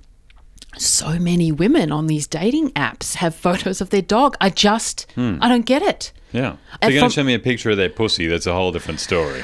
[0.77, 4.37] so many women on these dating apps have photos of their dog.
[4.40, 6.12] I just I don't get it.
[6.33, 6.57] Yeah.
[6.83, 9.01] If you're going to show me a picture of their pussy, that's a whole different
[9.01, 9.42] story.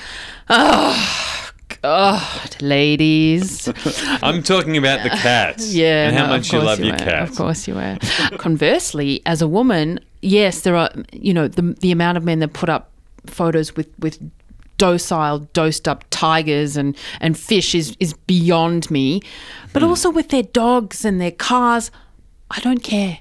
[0.50, 1.50] Oh,
[1.82, 3.68] God, ladies.
[4.22, 5.72] I'm talking about the cats.
[5.74, 6.98] Yeah, And how no, much you love your were.
[6.98, 7.30] cats.
[7.30, 7.96] Of course you were.
[8.38, 12.52] Conversely, as a woman, yes, there are you know the the amount of men that
[12.52, 12.90] put up
[13.26, 14.18] photos with with
[14.82, 19.22] docile, dosed up tigers and and fish is is beyond me.
[19.72, 19.88] But hmm.
[19.88, 21.92] also with their dogs and their cars,
[22.50, 23.20] I don't care.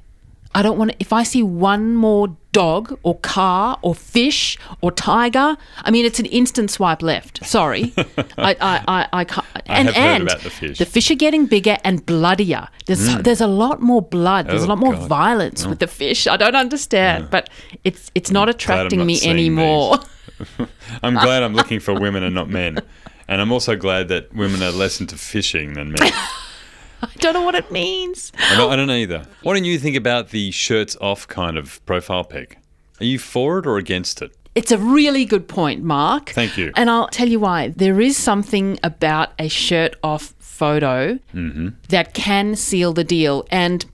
[0.54, 4.92] I don't want to, if I see one more dog or car or fish or
[4.92, 7.46] tiger, I mean, it's an instant swipe left.
[7.46, 7.94] Sorry.
[7.98, 9.46] I, I, I, I can't.
[9.68, 10.78] and, and about the fish.
[10.78, 12.68] The fish are getting bigger and bloodier.
[12.86, 13.22] There's, hmm.
[13.22, 14.48] there's a lot more blood.
[14.48, 15.08] There's Oh, a lot more God.
[15.08, 15.86] violence with oh.
[15.86, 16.28] the fish.
[16.28, 17.50] I don't understand, but
[17.86, 20.00] it's it's not attracting not me anymore.
[21.04, 22.80] I'm glad I'm looking for women and not men.
[23.28, 26.02] And I'm also glad that women are less into fishing than men.
[27.04, 28.32] I don't know what it means.
[28.38, 29.26] I don't, I don't either.
[29.42, 32.58] What do you think about the shirts off kind of profile pic?
[33.00, 34.36] Are you for it or against it?
[34.54, 36.30] It's a really good point, Mark.
[36.32, 36.74] Thank you.
[36.76, 37.70] And I'll tell you why.
[37.70, 41.70] There is something about a shirt off photo Mm-hmm.
[41.90, 43.48] that can seal the deal.
[43.50, 43.86] And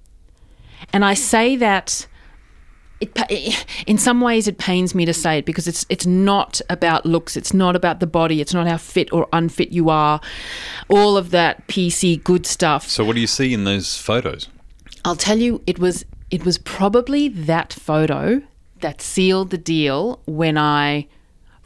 [0.92, 2.08] and I say that
[3.02, 7.06] it, in some ways it pains me to say it because it's it's not about
[7.06, 10.20] looks, it's not about the body, it's not how fit or unfit you are,
[10.90, 12.88] all of that PC good stuff.
[12.88, 14.48] So what do you see in those photos?
[15.06, 18.42] I'll tell you, it was it was probably that photo
[18.82, 21.08] that sealed the deal when I,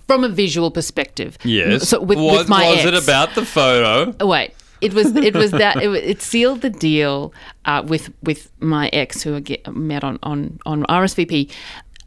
[0.08, 1.38] from a visual perspective.
[1.44, 1.90] Yes.
[1.90, 4.26] So with, what with my was it about the photo?
[4.26, 4.54] Wait.
[4.82, 7.34] It was it was that it, it sealed the deal
[7.66, 11.52] uh, with with my ex who I get, met on on on RSVP,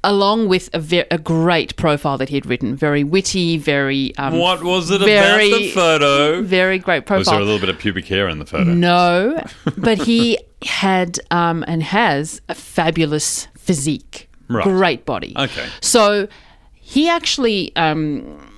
[0.03, 4.39] along with a ve- a great profile that he had written, very witty, very um,
[4.39, 6.43] What was it very, about the photo?
[6.43, 7.19] very great profile.
[7.21, 8.73] Was there a little bit of pubic hair in the photo?
[8.75, 9.41] No,
[9.77, 14.65] but he had um, and has a fabulous physique, Right.
[14.65, 15.33] great body.
[15.39, 15.67] Okay.
[15.81, 16.29] So
[16.75, 18.51] he actually um,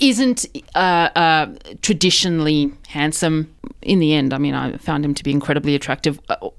[0.00, 3.54] isn't uh, uh, traditionally handsome.
[3.82, 6.50] In the end, I mean, I found him to be incredibly attractive uh,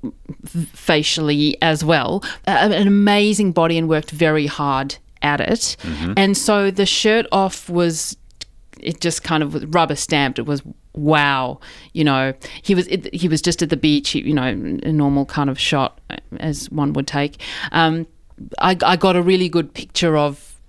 [0.73, 2.23] facially as well.
[2.47, 5.77] Uh, an amazing body and worked very hard at it.
[6.17, 8.17] And so the shirt off was
[8.80, 10.39] it just kind of was rubber stamped.
[10.39, 11.60] It was wow,
[11.93, 15.25] you know, he was it, he was just at the beach, you know, a normal
[15.25, 15.99] kind of shot
[16.39, 17.41] as one would take.
[17.71, 18.08] Um,
[18.60, 20.60] I, I got a really good picture of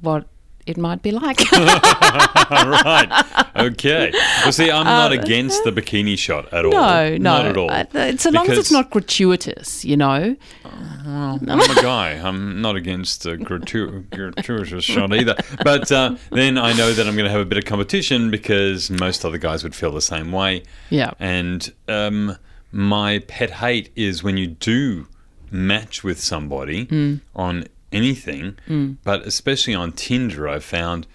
[0.00, 0.26] what
[0.70, 1.38] it might be like.
[1.52, 3.24] right.
[3.56, 4.10] Okay.
[4.42, 6.70] Well, see, I'm not against the bikini shot at all.
[6.72, 7.70] No, no, Not at all.
[7.70, 10.36] Uh, so long as it's not gratuitous, you know.
[11.04, 12.12] I'm a guy.
[12.22, 15.34] I'm not against a gratu- gratuitous shot either.
[15.64, 18.90] But uh, then I know that I'm going to have a bit of competition because
[18.90, 20.62] most other guys would feel the same way.
[20.90, 21.12] Yeah.
[21.18, 22.36] And um,
[22.72, 25.06] my pet hate is when you do
[25.50, 27.20] match with somebody Mm.
[27.34, 28.56] on anything,
[29.04, 31.06] but especially on Tinder, I've found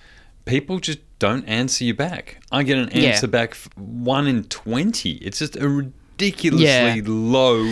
[0.46, 2.40] people just don't answer you back.
[2.52, 3.10] I get an Yeah.
[3.12, 5.12] answer back one in 20.
[5.14, 7.02] It's just a ridiculously Yeah.
[7.06, 7.64] low,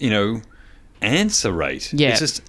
[0.00, 0.42] you know,
[1.02, 1.92] answer rate.
[1.92, 2.10] Yeah.
[2.10, 2.42] It's just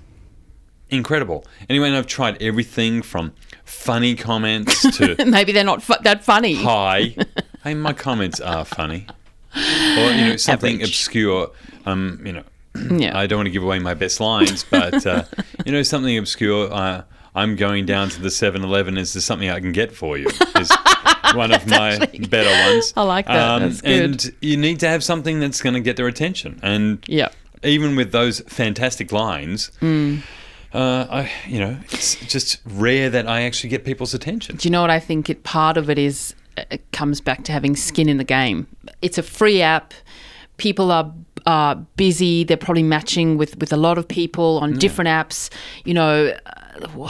[0.89, 1.45] incredible.
[1.69, 3.33] Anyway, and I've tried everything from
[3.65, 6.55] funny comments to Maybe they're not fu- that funny.
[6.55, 7.15] hi.
[7.63, 9.07] hey, my comments are funny.
[9.55, 10.89] Or, you know, something Average.
[10.89, 11.51] obscure.
[11.85, 12.43] Um, you know,
[12.91, 13.17] Yeah.
[13.17, 15.23] I don't want to give away my best lines, but, uh,
[15.65, 16.71] you know, something obscure.
[16.71, 18.97] Uh, I'm going down to the 7 Eleven.
[18.97, 20.27] Is there something I can get for you?
[20.57, 20.71] Is
[21.33, 21.97] one of my
[22.29, 22.93] better ones.
[22.95, 23.81] Um, I like that.
[23.81, 23.85] Good.
[23.85, 26.59] And you need to have something that's going to get their attention.
[26.63, 27.29] And Yeah.
[27.63, 30.21] even with those fantastic lines, Mm.
[30.73, 34.55] uh, I, you know, it's just rare that I actually get people's attention.
[34.57, 35.29] Do you know what I think?
[35.29, 38.67] It part of it is it comes back to having skin in the game.
[39.01, 39.93] It's a free app.
[40.57, 41.13] People are
[41.95, 42.43] busy.
[42.43, 45.49] They're probably matching with with a lot of people on different apps.
[45.83, 46.33] You know.
[46.83, 47.07] uh,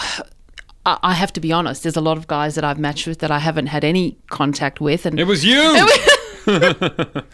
[0.86, 1.84] I I have to be honest.
[1.84, 4.80] There's a lot of guys that I've matched with that I haven't had any contact
[4.80, 5.60] with, and It was you.
[5.76, 6.15] it was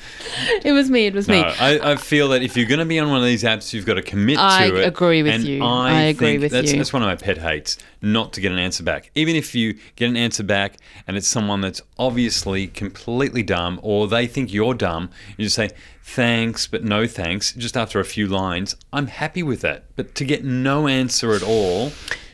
[0.91, 1.05] me.
[1.07, 1.41] It was me.
[1.41, 3.85] I, I feel that if you're going to be on one of these apps, you've
[3.85, 4.87] got to commit I to it.
[4.87, 5.63] agree with you.
[5.63, 6.77] I, I agree with that's, you.
[6.77, 9.09] That's one of my pet hates, not to get an answer back.
[9.15, 14.07] Even if you get an answer back and it's someone that's obviously completely dumb or
[14.07, 15.69] they think you're dumb, you just say,
[16.03, 18.75] thanks, but no thanks, just after a few lines.
[18.91, 19.85] I'm happy with that.
[19.95, 21.91] But to get no answer at all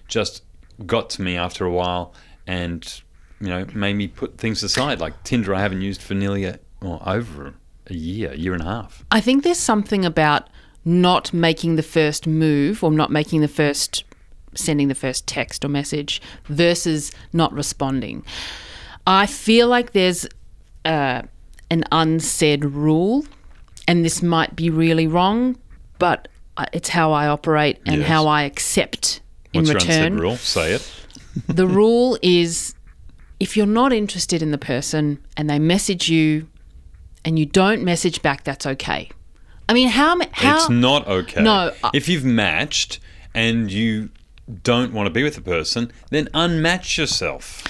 [0.08, 0.44] just
[0.86, 2.14] got to me after a while
[2.46, 3.02] and,
[3.40, 5.00] you know, made me put things aside.
[5.00, 7.54] Like Tinder, I haven't used for nearly a, or over
[7.88, 9.04] a year, year and a half.
[9.12, 10.50] I think there's something about
[10.86, 14.04] not making the first move or not making the first
[14.56, 18.24] sending the first text or message versus not responding.
[19.06, 20.26] I feel like there's
[20.84, 21.22] uh,
[21.70, 23.26] an unsaid rule,
[23.88, 25.58] and this might be really wrong,
[26.00, 26.28] but
[26.74, 28.08] it's how I operate and Yes.
[28.08, 29.22] how I accept
[29.54, 30.38] in What's your return unsaid rule?
[30.38, 30.92] Say it.
[31.48, 32.74] the rule is
[33.40, 36.48] if you're not interested in the person and they message you
[37.28, 39.10] and you don't message back, that's okay.
[39.70, 41.44] I mean, how how it's not okay.
[41.44, 43.00] No, I- if you've matched
[43.34, 44.10] and you
[44.64, 47.64] don't want to be with the person, then unmatch yourself.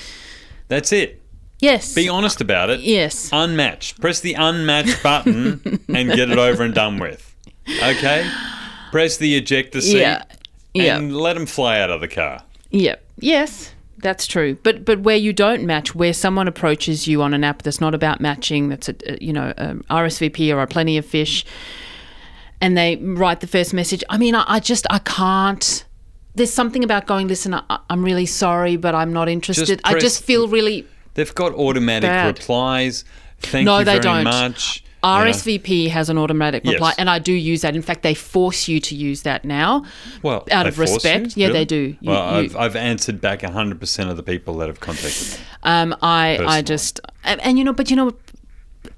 [0.67, 1.21] That's it.
[1.59, 2.81] yes, Be honest about it.
[2.81, 3.99] yes, Unmatch.
[3.99, 5.59] Press the unmatch button
[5.95, 7.35] and get it over and done with.
[7.81, 8.29] Okay?
[8.91, 10.23] Press the ejector seat Yeah.
[10.75, 10.97] Yeah.
[10.97, 12.43] and let them fly out of the car.
[12.69, 13.03] Yep.
[13.19, 13.73] yes.
[13.99, 17.63] That's true, but but where you don't match, where someone approaches you on an app
[17.63, 21.05] that's not about matching, that's a, a you know um, RSVP or a Plenty of
[21.05, 21.45] Fish,
[22.61, 24.03] and they write the first message.
[24.09, 25.83] I mean, I, I just I can't.
[26.35, 27.27] There's something about going.
[27.27, 29.81] Listen, I, I'm really sorry, but I'm not interested.
[29.83, 32.37] I press- just feel really They've got automatic Bad.
[32.37, 33.03] replies.
[33.39, 34.23] Thank No, you they very don't.
[34.25, 34.83] much.
[35.07, 36.73] RSVP has an automatic Yes.
[36.73, 37.75] reply, and I do use that.
[37.75, 39.85] In fact, they force you to use that now.
[40.23, 41.35] Well, out of respect.
[41.37, 41.41] you?
[41.41, 41.59] Yeah, Really?
[41.59, 41.95] they do.
[42.01, 45.45] You- well, I've, I've answered back 100% of the people that have contacted me.
[45.63, 48.11] Um, I, I just, and, and you know, but you know,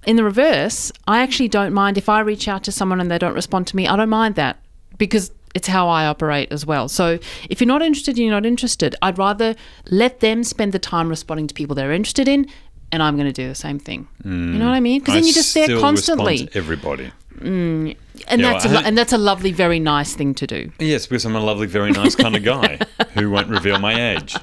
[0.06, 3.18] in the reverse, I actually don't mind if I reach out to someone and they
[3.18, 3.88] don't respond to me.
[3.88, 4.58] I don't mind that
[4.98, 6.88] because it's how I operate as well.
[6.88, 7.18] So
[7.50, 8.96] if you're not interested, you're not interested.
[9.02, 9.56] I'd rather
[9.90, 12.46] let them spend the time responding to people they're interested in,
[12.92, 14.08] and I'm going to do the same thing.
[14.24, 15.00] You know what I mean?
[15.00, 17.12] Because then you're just there constantly, everybody.
[17.42, 20.72] and Yeah, that's a well, lo- and that's a lovely, very nice thing to do.
[20.80, 22.80] Yes, because I'm a lovely, very nice kind of guy
[23.14, 24.36] who won't reveal my age.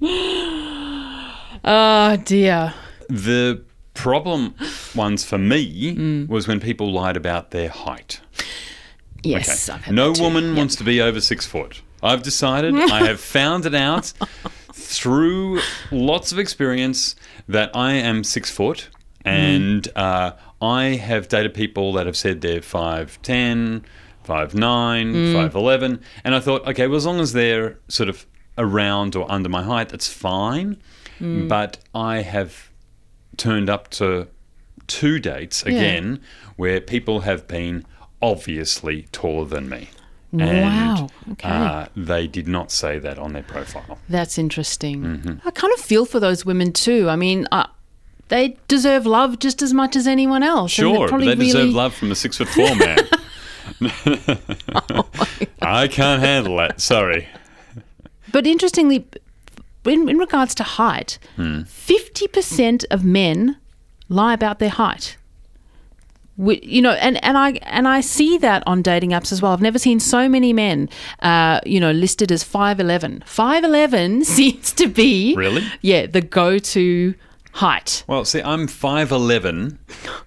[1.64, 2.72] Oh dear.
[3.08, 3.62] The
[3.94, 4.54] problem
[4.94, 6.28] ones for me Mm.
[6.28, 8.20] was when people lied about their height.
[9.24, 10.56] Yes, I've had No woman Yep.
[10.56, 11.82] wants to be over six foot.
[12.02, 14.12] I've decided, I have found it out
[14.88, 15.60] through
[15.92, 17.14] lots of experience
[17.46, 18.88] that I am six foot,
[19.22, 19.92] and mm.
[19.94, 20.32] uh,
[20.62, 23.84] I have dated people that have said they're 5'10,
[24.26, 24.52] 5'9,
[25.50, 28.26] 5'11, and I thought, okay, well, as long as they're sort of
[28.56, 30.80] around or under my height, that's fine.
[31.20, 31.48] Mm.
[31.48, 32.70] But I have
[33.36, 34.28] turned up to
[34.86, 36.20] two dates again
[36.56, 37.84] where people have been
[38.22, 39.90] obviously taller than me.
[40.32, 41.48] And Wow, okay.
[41.48, 43.98] uh, they did not say that on their profile.
[44.08, 45.02] That's interesting.
[45.02, 45.48] Mm-hmm.
[45.48, 47.08] I kind of feel for those women too.
[47.08, 47.68] I mean, I,
[48.28, 50.70] they deserve love just as much as anyone else.
[50.72, 52.98] Sure, but they deserve really- love from a six foot four man.
[55.62, 56.80] I can't handle that.
[56.80, 57.28] Sorry.
[58.32, 59.06] But interestingly,
[59.84, 61.60] in, in regards to height, Hmm.
[61.62, 63.56] 50% of men
[64.08, 65.16] lie about their height.
[66.38, 69.52] We, you know, and, and I and I see that on dating apps as well.
[69.52, 70.88] I've never seen so many men,
[71.20, 73.22] uh, you know, listed as five eleven.
[73.26, 75.64] Five eleven seems to be Really?
[75.82, 77.14] yeah, the go-to
[77.54, 78.04] height.
[78.06, 79.80] Well, see, I'm five eleven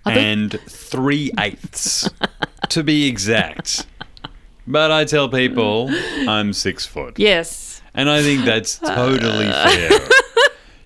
[0.05, 2.09] and three eighths,
[2.70, 3.86] to be exact.
[4.68, 5.89] But I tell people
[6.28, 9.91] I'm six foot, Yes, and I think that's totally fair.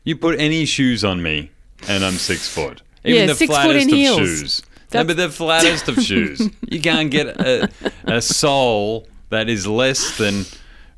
[0.03, 1.49] You put any shoes on me,
[1.88, 2.84] and I'm six foot.
[3.03, 4.17] Even Yeah, the six foot flattest in of heels.
[4.19, 4.61] shoes.
[4.96, 6.50] No, but the flattest of shoes.
[6.68, 7.70] You can't get a,
[8.06, 10.46] a sole that is less than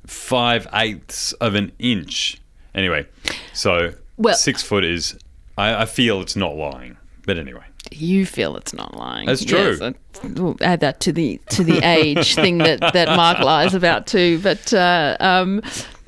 [0.05, 2.39] five eighths of an inch.
[2.73, 3.05] Anyway,
[3.53, 5.15] so Well- six foot is.
[5.57, 6.97] I, I feel it's not lying.
[7.25, 9.25] But anyway, you feel it's not lying.
[9.25, 9.77] That's true.
[9.79, 13.73] Yes, I- we'll add that to the to the age thing that that Mark lies
[13.73, 14.39] about too.
[14.39, 15.61] But uh, um,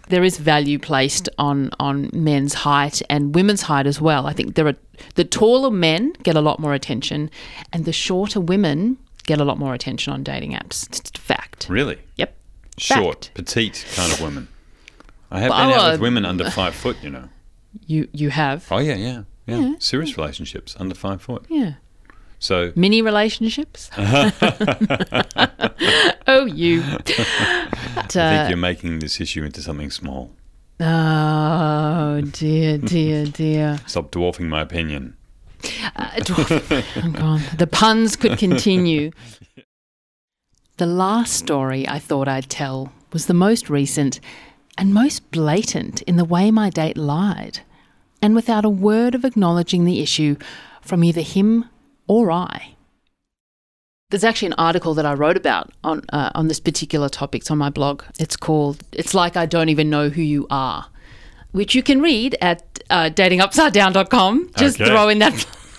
[0.10, 4.26] there is value placed on on men's height and women's height as well.
[4.28, 4.76] I think there are
[5.16, 7.30] the taller men get a lot more attention,
[7.74, 10.88] and the shorter women get a lot more attention on dating apps.
[10.89, 11.68] It's fact.
[11.70, 12.36] really, Yep.
[12.78, 13.36] short, Fact.
[13.36, 14.47] petite kind of women.
[15.32, 16.97] I have Well, been out uh, with women under five foot.
[17.03, 17.30] You know.
[17.86, 18.66] You you have.
[18.72, 19.74] Oh yeah, yeah, yeah.
[19.78, 21.45] Serious relationships under five foot.
[21.49, 21.74] Yeah.
[22.40, 23.90] So Mini relationships.
[26.28, 26.82] oh, you.
[26.82, 30.32] But, I uh, think you're making this issue into something small.
[30.80, 33.80] Oh dear, dear, dear.
[33.86, 35.18] Stop dwarfing my opinion.
[35.96, 37.42] Uh, dwarf- oh God.
[37.58, 39.12] The puns could continue.
[40.78, 44.22] The last story I thought I'd tell was the most recent
[44.78, 47.60] and most blatant in the way my date lied,
[48.22, 50.38] and without a word of acknowledging the issue
[50.82, 51.66] from either him
[52.10, 52.76] or I.
[54.10, 57.41] There's actually an article that I wrote about on uh, on this particular topic.
[57.43, 58.03] It's on my blog.
[58.20, 60.88] It's called "It's Like I Don't Even Know Who You Are,"
[61.51, 64.49] which you can read at uh, datingupsidedown.com.
[64.57, 64.89] Just Okay.
[64.89, 65.34] throw in that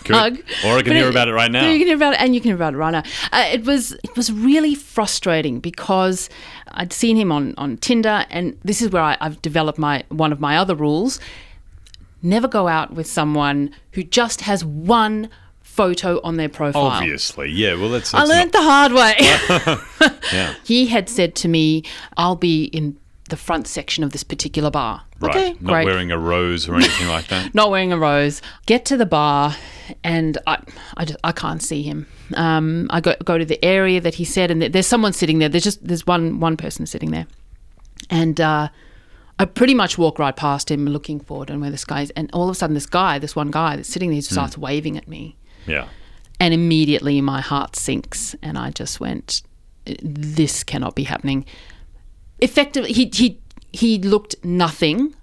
[0.05, 0.39] plug.
[0.65, 1.69] Or I can But hear about it right now.
[1.69, 3.03] You can hear about it, and you can hear about it right now.
[3.33, 6.31] Uh, it was it was really frustrating because
[6.71, 10.31] I'd seen him on on Tinder, and this is where I, I've developed my one
[10.33, 11.19] of my other rules:
[12.23, 15.29] never go out with someone who just has one
[15.71, 16.87] photo on their profile.
[16.87, 17.75] Obviously, yeah.
[17.75, 18.13] Well, that's.
[18.13, 19.15] I that's learned the hard way.
[20.33, 20.55] yeah.
[20.65, 21.85] he had said to me,
[22.17, 22.97] "I'll be in
[23.29, 25.37] the front section of this particular bar." Right.
[25.37, 25.85] Okay, not great.
[25.85, 27.55] wearing a rose or anything like that.
[27.55, 28.43] not wearing a rose.
[28.67, 29.55] Get to the bar,
[30.03, 30.59] and I,
[30.97, 32.07] I, just, I can't see him.
[32.35, 35.49] Um, I go go to the area that he said, and there's someone sitting there.
[35.49, 37.27] There's just there's one one person sitting there,
[38.11, 38.69] and uh,
[39.39, 42.29] I pretty much walk right past him, looking forward and where this guy is, and
[42.33, 44.99] all of a sudden this guy, this one guy that's sitting there, he starts waving
[44.99, 45.37] at me,
[45.67, 45.87] Yeah.
[46.39, 49.43] and immediately my heart sinks, and I just went,
[50.03, 51.45] "This cannot be happening."
[52.39, 53.39] Effectively, he he
[53.73, 55.15] he looked nothing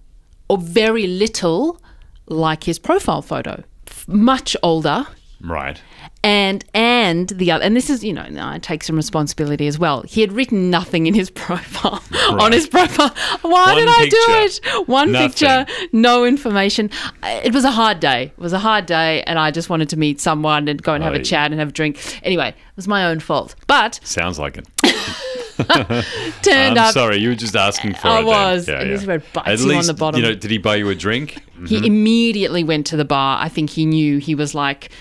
[0.49, 1.81] or very little
[2.27, 3.63] like his profile photo.
[3.87, 5.07] F- Much older,
[5.41, 5.81] Right.
[6.23, 10.01] And and the other, and this is you know I take some responsibility as well.
[10.01, 13.13] He had written nothing in his profile on his profile.
[13.41, 14.87] Why One did I do it?
[14.87, 15.29] One Nothing.
[15.29, 16.89] picture, no information.
[17.23, 18.33] It was a hard day.
[18.37, 21.03] It was a hard day, and I just wanted to meet someone and go and
[21.03, 21.99] have a chat and have a drink.
[22.23, 24.67] Anyway, it was my own fault, but Sounds like it.
[26.43, 26.93] turned I'm up.
[26.93, 28.23] sorry, you were just asking for I it.
[28.23, 28.25] then.
[28.25, 28.93] was, Yeah, and yeah.
[28.93, 30.21] this is bites At you on the bottom.
[30.21, 31.41] You know, did he buy you a drink?
[31.65, 31.85] He mm-hmm.
[31.85, 33.39] immediately went to the bar.
[33.41, 34.91] I think he knew he was like,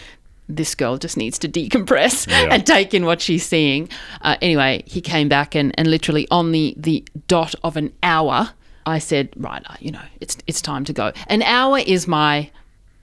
[0.49, 2.49] this girl just needs to decompress Yeah.
[2.55, 3.89] and take in what she's seeing.
[4.23, 8.51] Uh, anyway, he came back and, and literally on the, the dot of an hour,
[8.87, 11.13] I said, right, uh, you know, it's it's time to go.
[11.27, 12.51] An hour is my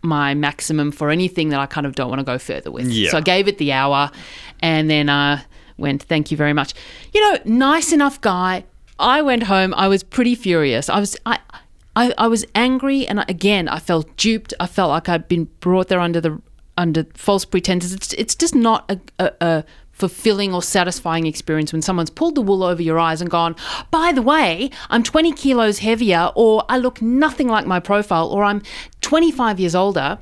[0.02, 2.88] my maximum for anything that I kind of don't want to go further with.
[2.88, 3.10] Yeah.
[3.12, 4.12] So I gave it the hour
[4.62, 5.42] and then uh,
[5.78, 6.74] went, thank you very much.
[7.14, 8.64] You know, nice enough guy.
[9.00, 9.74] I went home.
[9.76, 10.90] I was pretty furious.
[10.90, 11.40] I was, I,
[11.96, 14.54] I, I was angry, and I- again, I felt duped.
[14.60, 16.42] I felt like I'd been brought there under the
[16.78, 17.94] under false pretenses.
[17.94, 19.64] It's it's just not a, a, a
[19.94, 23.56] fulfilling or satisfying experience when someone's pulled the wool over your eyes and gone,
[23.92, 28.44] by the way, I'm 20 kilos heavier, or I look nothing like my profile, or
[28.44, 28.64] I'm
[29.02, 30.18] 25 years older.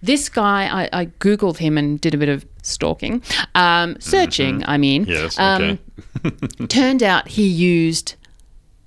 [0.00, 3.22] This guy, I, I googled him and did a bit of stalking,
[3.54, 4.64] um, searching.
[4.66, 5.80] I mean, Yes, um,
[6.24, 6.66] okay.
[6.68, 8.14] turned out he used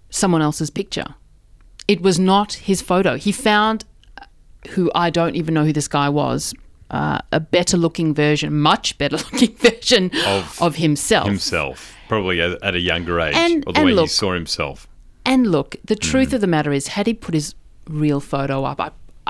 [0.10, 1.16] someone else's picture.
[1.88, 3.18] It was not his photo.
[3.18, 3.84] He found
[4.70, 6.54] who I don't even know who this guy was.
[6.92, 11.28] Uh, a better looking version, much better looking version Of of, himself.
[11.28, 14.88] Himself, probably at, at a younger age, And- or the way he saw himself.
[15.26, 16.00] And look, the Mm.
[16.12, 17.54] truth of the matter is, had he put his
[17.88, 18.90] real photo up, I,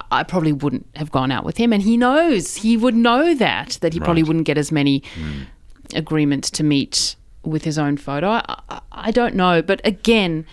[0.09, 1.73] I probably wouldn't have gone out with him.
[1.73, 5.03] And he knows, he would know that, that he probably wouldn't get as many
[5.93, 8.29] agreements to meet with his own photo.
[8.29, 9.61] I, I, I don't know.
[9.61, 10.45] But again,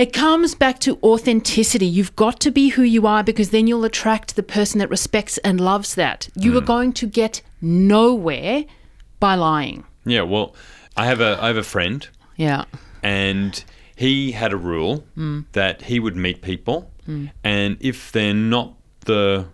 [0.00, 1.84] it comes back to authenticity.
[1.84, 5.36] You've got to be who you are because then you'll attract the person that respects
[5.38, 6.30] and loves that.
[6.34, 6.66] You are mm.
[6.66, 8.64] going to get nowhere
[9.18, 9.84] by lying.
[10.06, 10.56] Yeah, well,
[10.96, 12.64] I have a I have a friend Yeah.
[13.02, 13.62] and
[13.94, 15.44] he had a rule mm.
[15.52, 17.30] that he would meet people mm.
[17.44, 19.48] and if they're not the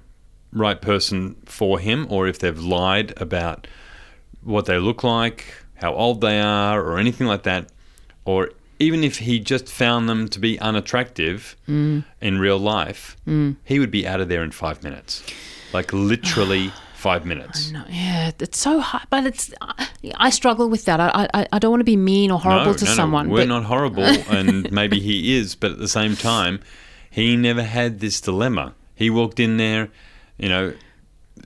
[0.52, 3.66] right person for him or if they've lied about
[4.44, 5.44] what they look like,
[5.74, 7.72] how old they are or anything like that
[8.24, 12.04] or even if he just found them to be unattractive mm.
[12.20, 13.56] in real life, mm.
[13.64, 15.22] he would be out of there in 5 minutes.
[15.72, 17.70] Like literally 5 minutes.
[17.70, 19.52] No, yeah, it's so hard, but it's.
[20.16, 21.00] I struggle with that.
[21.00, 23.28] I, I, I don't want to be mean or horrible to someone.
[23.28, 26.60] we're but not horrible, and maybe he is, but at the same time,
[27.10, 28.74] he never had this dilemma.
[28.94, 29.88] He walked in there,
[30.38, 30.74] you know,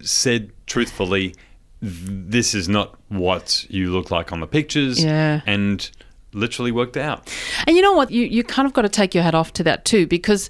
[0.03, 1.35] said truthfully,
[1.83, 5.41] "This is not what you look like on the pictures," Yeah.
[5.47, 5.91] and
[6.33, 7.33] literally worked out.
[7.67, 8.11] And you know what?
[8.11, 10.49] You you kind of got to take your hat off to that too, because,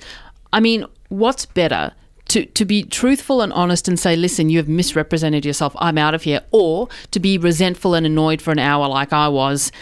[0.52, 1.92] I mean, what's better?
[2.28, 5.74] To, to be truthful and honest and say, listen, you have misrepresented yourself.
[5.80, 6.42] I'm out of here.
[6.52, 9.72] Or to be resentful and annoyed for an hour like I was,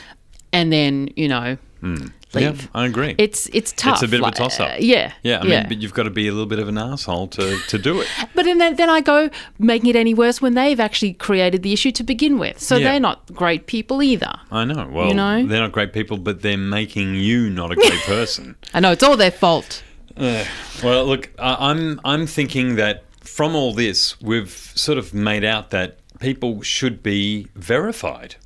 [0.51, 2.07] and then you know hmm.
[2.35, 2.62] Leave.
[2.62, 3.14] Yeah, I agree.
[3.18, 3.95] It's it's tough.
[3.95, 4.70] It's a bit of a toss-up.
[4.72, 5.12] uh, yeah.
[5.22, 7.59] yeah, I mean, but you've got to be a little bit of an asshole to,
[7.68, 8.09] to do it.
[8.35, 11.91] But then, then I go making it any worse when they've actually created the issue
[11.93, 12.61] to begin with.
[12.61, 12.91] So Yeah.
[12.93, 14.33] they're not great people either.
[14.51, 14.89] I know.
[14.93, 15.45] Well, You know?
[15.47, 18.57] they're not great people, but they're making you not a great person.
[18.74, 19.83] I know it's all their fault.
[20.16, 20.45] Uh,
[20.85, 25.70] well, look, I- I'm I'm thinking that from all this, we've sort of made out
[25.70, 28.37] that people should be verified.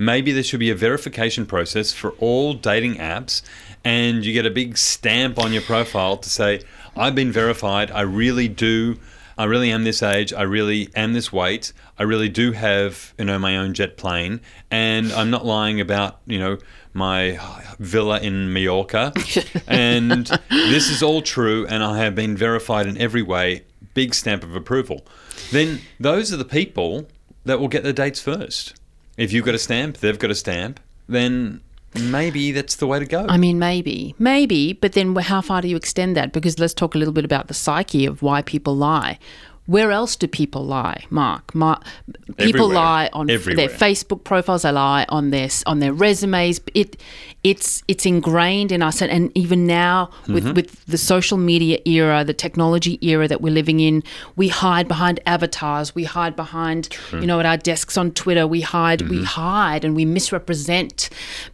[0.00, 3.42] Maybe there should be a verification process for all dating apps,
[3.84, 6.62] and you get a big stamp on your profile to say,
[6.96, 7.90] "I've been verified.
[7.90, 8.96] I really do.
[9.36, 10.32] I really am this age.
[10.32, 11.74] I really am this weight.
[11.98, 14.40] I really do have, you know, my own jet plane,
[14.70, 16.56] and I'm not lying about, you know."
[16.92, 17.38] My
[17.78, 19.12] villa in Mallorca,
[19.68, 23.62] and this is all true, and I have been verified in every way.
[23.94, 25.06] Big stamp of approval.
[25.52, 27.06] Then those are the people
[27.44, 28.79] that will get the dates first.
[29.20, 31.60] If you've got a stamp, they've got a stamp, then
[31.94, 33.26] maybe that's the way to go.
[33.28, 36.32] I mean, maybe, maybe, but then how far do you extend that?
[36.32, 39.18] Because let's talk a little bit about the psyche of why people lie.
[39.70, 41.54] Where else do people lie, Mark?
[41.54, 41.84] Mark
[42.38, 42.74] people Everywhere.
[42.74, 43.68] lie on Everywhere.
[43.68, 44.62] their Facebook profiles.
[44.62, 46.60] They lie on their on their resumes.
[46.74, 47.00] It
[47.44, 50.54] it's it's ingrained in us, and, and even now with Mm-hmm.
[50.54, 54.02] with the social media era, the technology era that we're living in,
[54.36, 55.94] we hide behind avatars.
[55.94, 58.46] We hide behind you know at our desks on Twitter.
[58.48, 59.24] We hide we Mm-hmm.
[59.40, 61.10] hide and we misrepresent.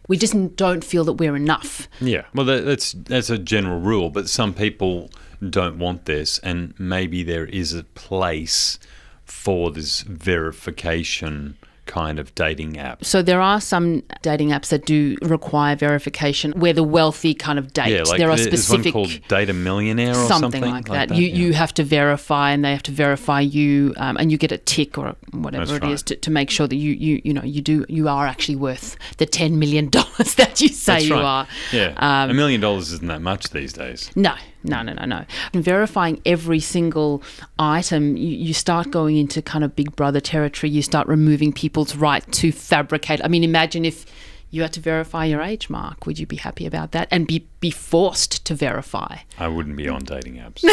[0.07, 1.87] We just don't feel that we're enough.
[2.01, 5.09] yeah, well, that, that's that's a general rule, but some people
[5.47, 8.79] don't want this, and maybe there is a place
[9.25, 11.57] for this verification
[11.87, 13.03] kind of dating app.
[13.03, 17.73] So there are some dating apps that do require verification where the wealthy kind of
[17.73, 17.93] date.
[17.93, 21.09] Yeah, like there are there's specific one called Data Millionaire or something, something, like, that.
[21.09, 21.17] that.
[21.17, 21.35] You yeah.
[21.35, 24.57] you have to verify, and they have to verify you, um, and you get a
[24.59, 26.05] tick or whatever That's it is right.
[26.07, 28.97] to, to make sure that you you you know you do you are actually worth
[29.17, 31.47] the ten million dollars that you say you are.
[31.71, 34.11] Yeah, Um, a million dollars isn't that much these days.
[34.15, 35.25] No, no, no, no, no.
[35.53, 37.23] And verifying every single
[37.59, 40.69] item, you, you start going into kind of big brother territory.
[40.71, 43.21] You start removing people's right to fabricate.
[43.23, 44.05] I mean, imagine if
[44.49, 46.05] you had to verify your age, Mark.
[46.05, 47.07] Would you be happy about that?
[47.11, 49.17] And be, be forced to verify?
[49.37, 50.63] I wouldn't be on dating apps.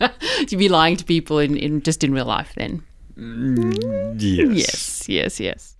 [0.50, 2.82] You'd be lying to people in, in just in real life then.
[3.16, 4.56] Mm, mm, yes.
[4.56, 5.76] Yes, yes, yes.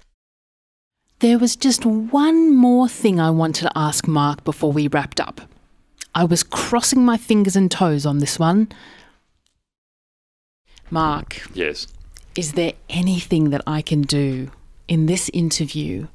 [1.21, 5.41] There was just one more thing I wanted to ask Mark before we wrapped up.
[6.19, 8.73] I was crossing my fingers and toes on this one.
[10.91, 11.87] Mark, Yes.
[12.35, 14.51] is there anything that I can do
[14.89, 16.09] in this interview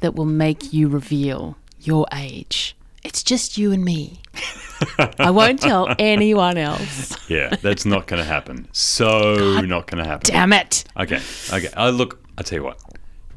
[0.00, 2.74] that will make you reveal your age?
[3.04, 4.22] It's just you and me.
[5.20, 7.16] I won't tell anyone else.
[7.30, 8.66] Yeah, that's not going to happen.
[8.72, 10.32] So not going to happen.
[10.32, 10.82] Damn it.
[10.98, 11.20] Okay.
[11.52, 11.68] Okay.
[11.76, 12.20] I look.
[12.36, 12.80] I tell you what.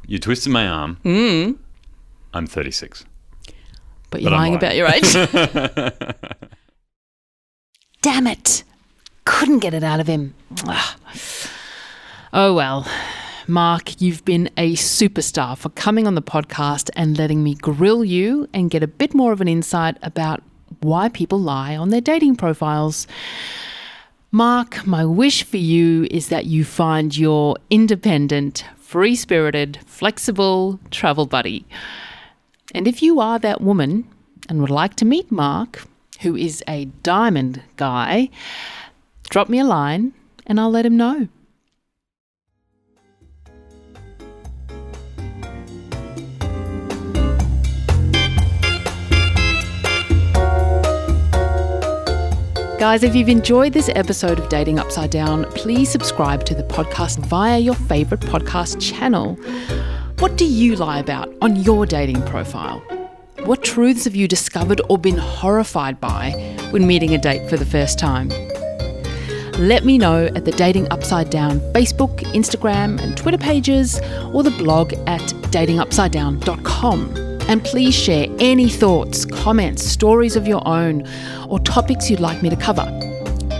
[0.07, 0.95] You twisted my arm.
[1.03, 1.51] Hmm.
[2.33, 3.05] I'm 36.
[4.11, 4.63] But you're But lying lying.
[4.63, 5.13] about your age.
[8.01, 8.63] Damn it.
[9.25, 10.33] Couldn't get it out of him.
[10.65, 10.95] Ah.
[12.33, 12.87] Oh well.
[13.47, 18.47] Mark, you've been a superstar for coming on the podcast and letting me grill you
[18.53, 20.41] and get a bit more of an insight about
[20.81, 23.07] why people lie on their dating profiles.
[24.31, 31.25] Mark, my wish for you is that you find your independent, free spirited, flexible travel
[31.25, 31.65] buddy.
[32.73, 34.07] And if you are that woman
[34.47, 35.83] and would like to meet Mark,
[36.21, 38.29] who is a diamond guy,
[39.29, 40.13] drop me a line
[40.45, 41.27] and I'll let him know.
[52.79, 57.19] Guys, if you've enjoyed this episode of Dating Upside Down, please subscribe to the podcast
[57.19, 59.37] via your favourite podcast channel.
[60.21, 62.77] What do you lie about on your dating profile?
[63.45, 66.33] What truths have you discovered or been horrified by
[66.69, 68.29] when meeting a date for the first time?
[69.57, 73.99] Let me know at the Dating Upside Down Facebook, Instagram, and Twitter pages,
[74.31, 77.17] or the blog at datingupsidedown.com.
[77.49, 81.03] And please share any thoughts, comments, stories of your own,
[81.49, 82.85] or topics you'd like me to cover.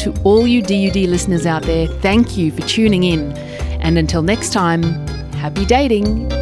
[0.02, 3.36] To all you DUD listeners out there, thank you for tuning in.
[3.82, 4.84] And until next time,
[5.34, 6.41] happy dating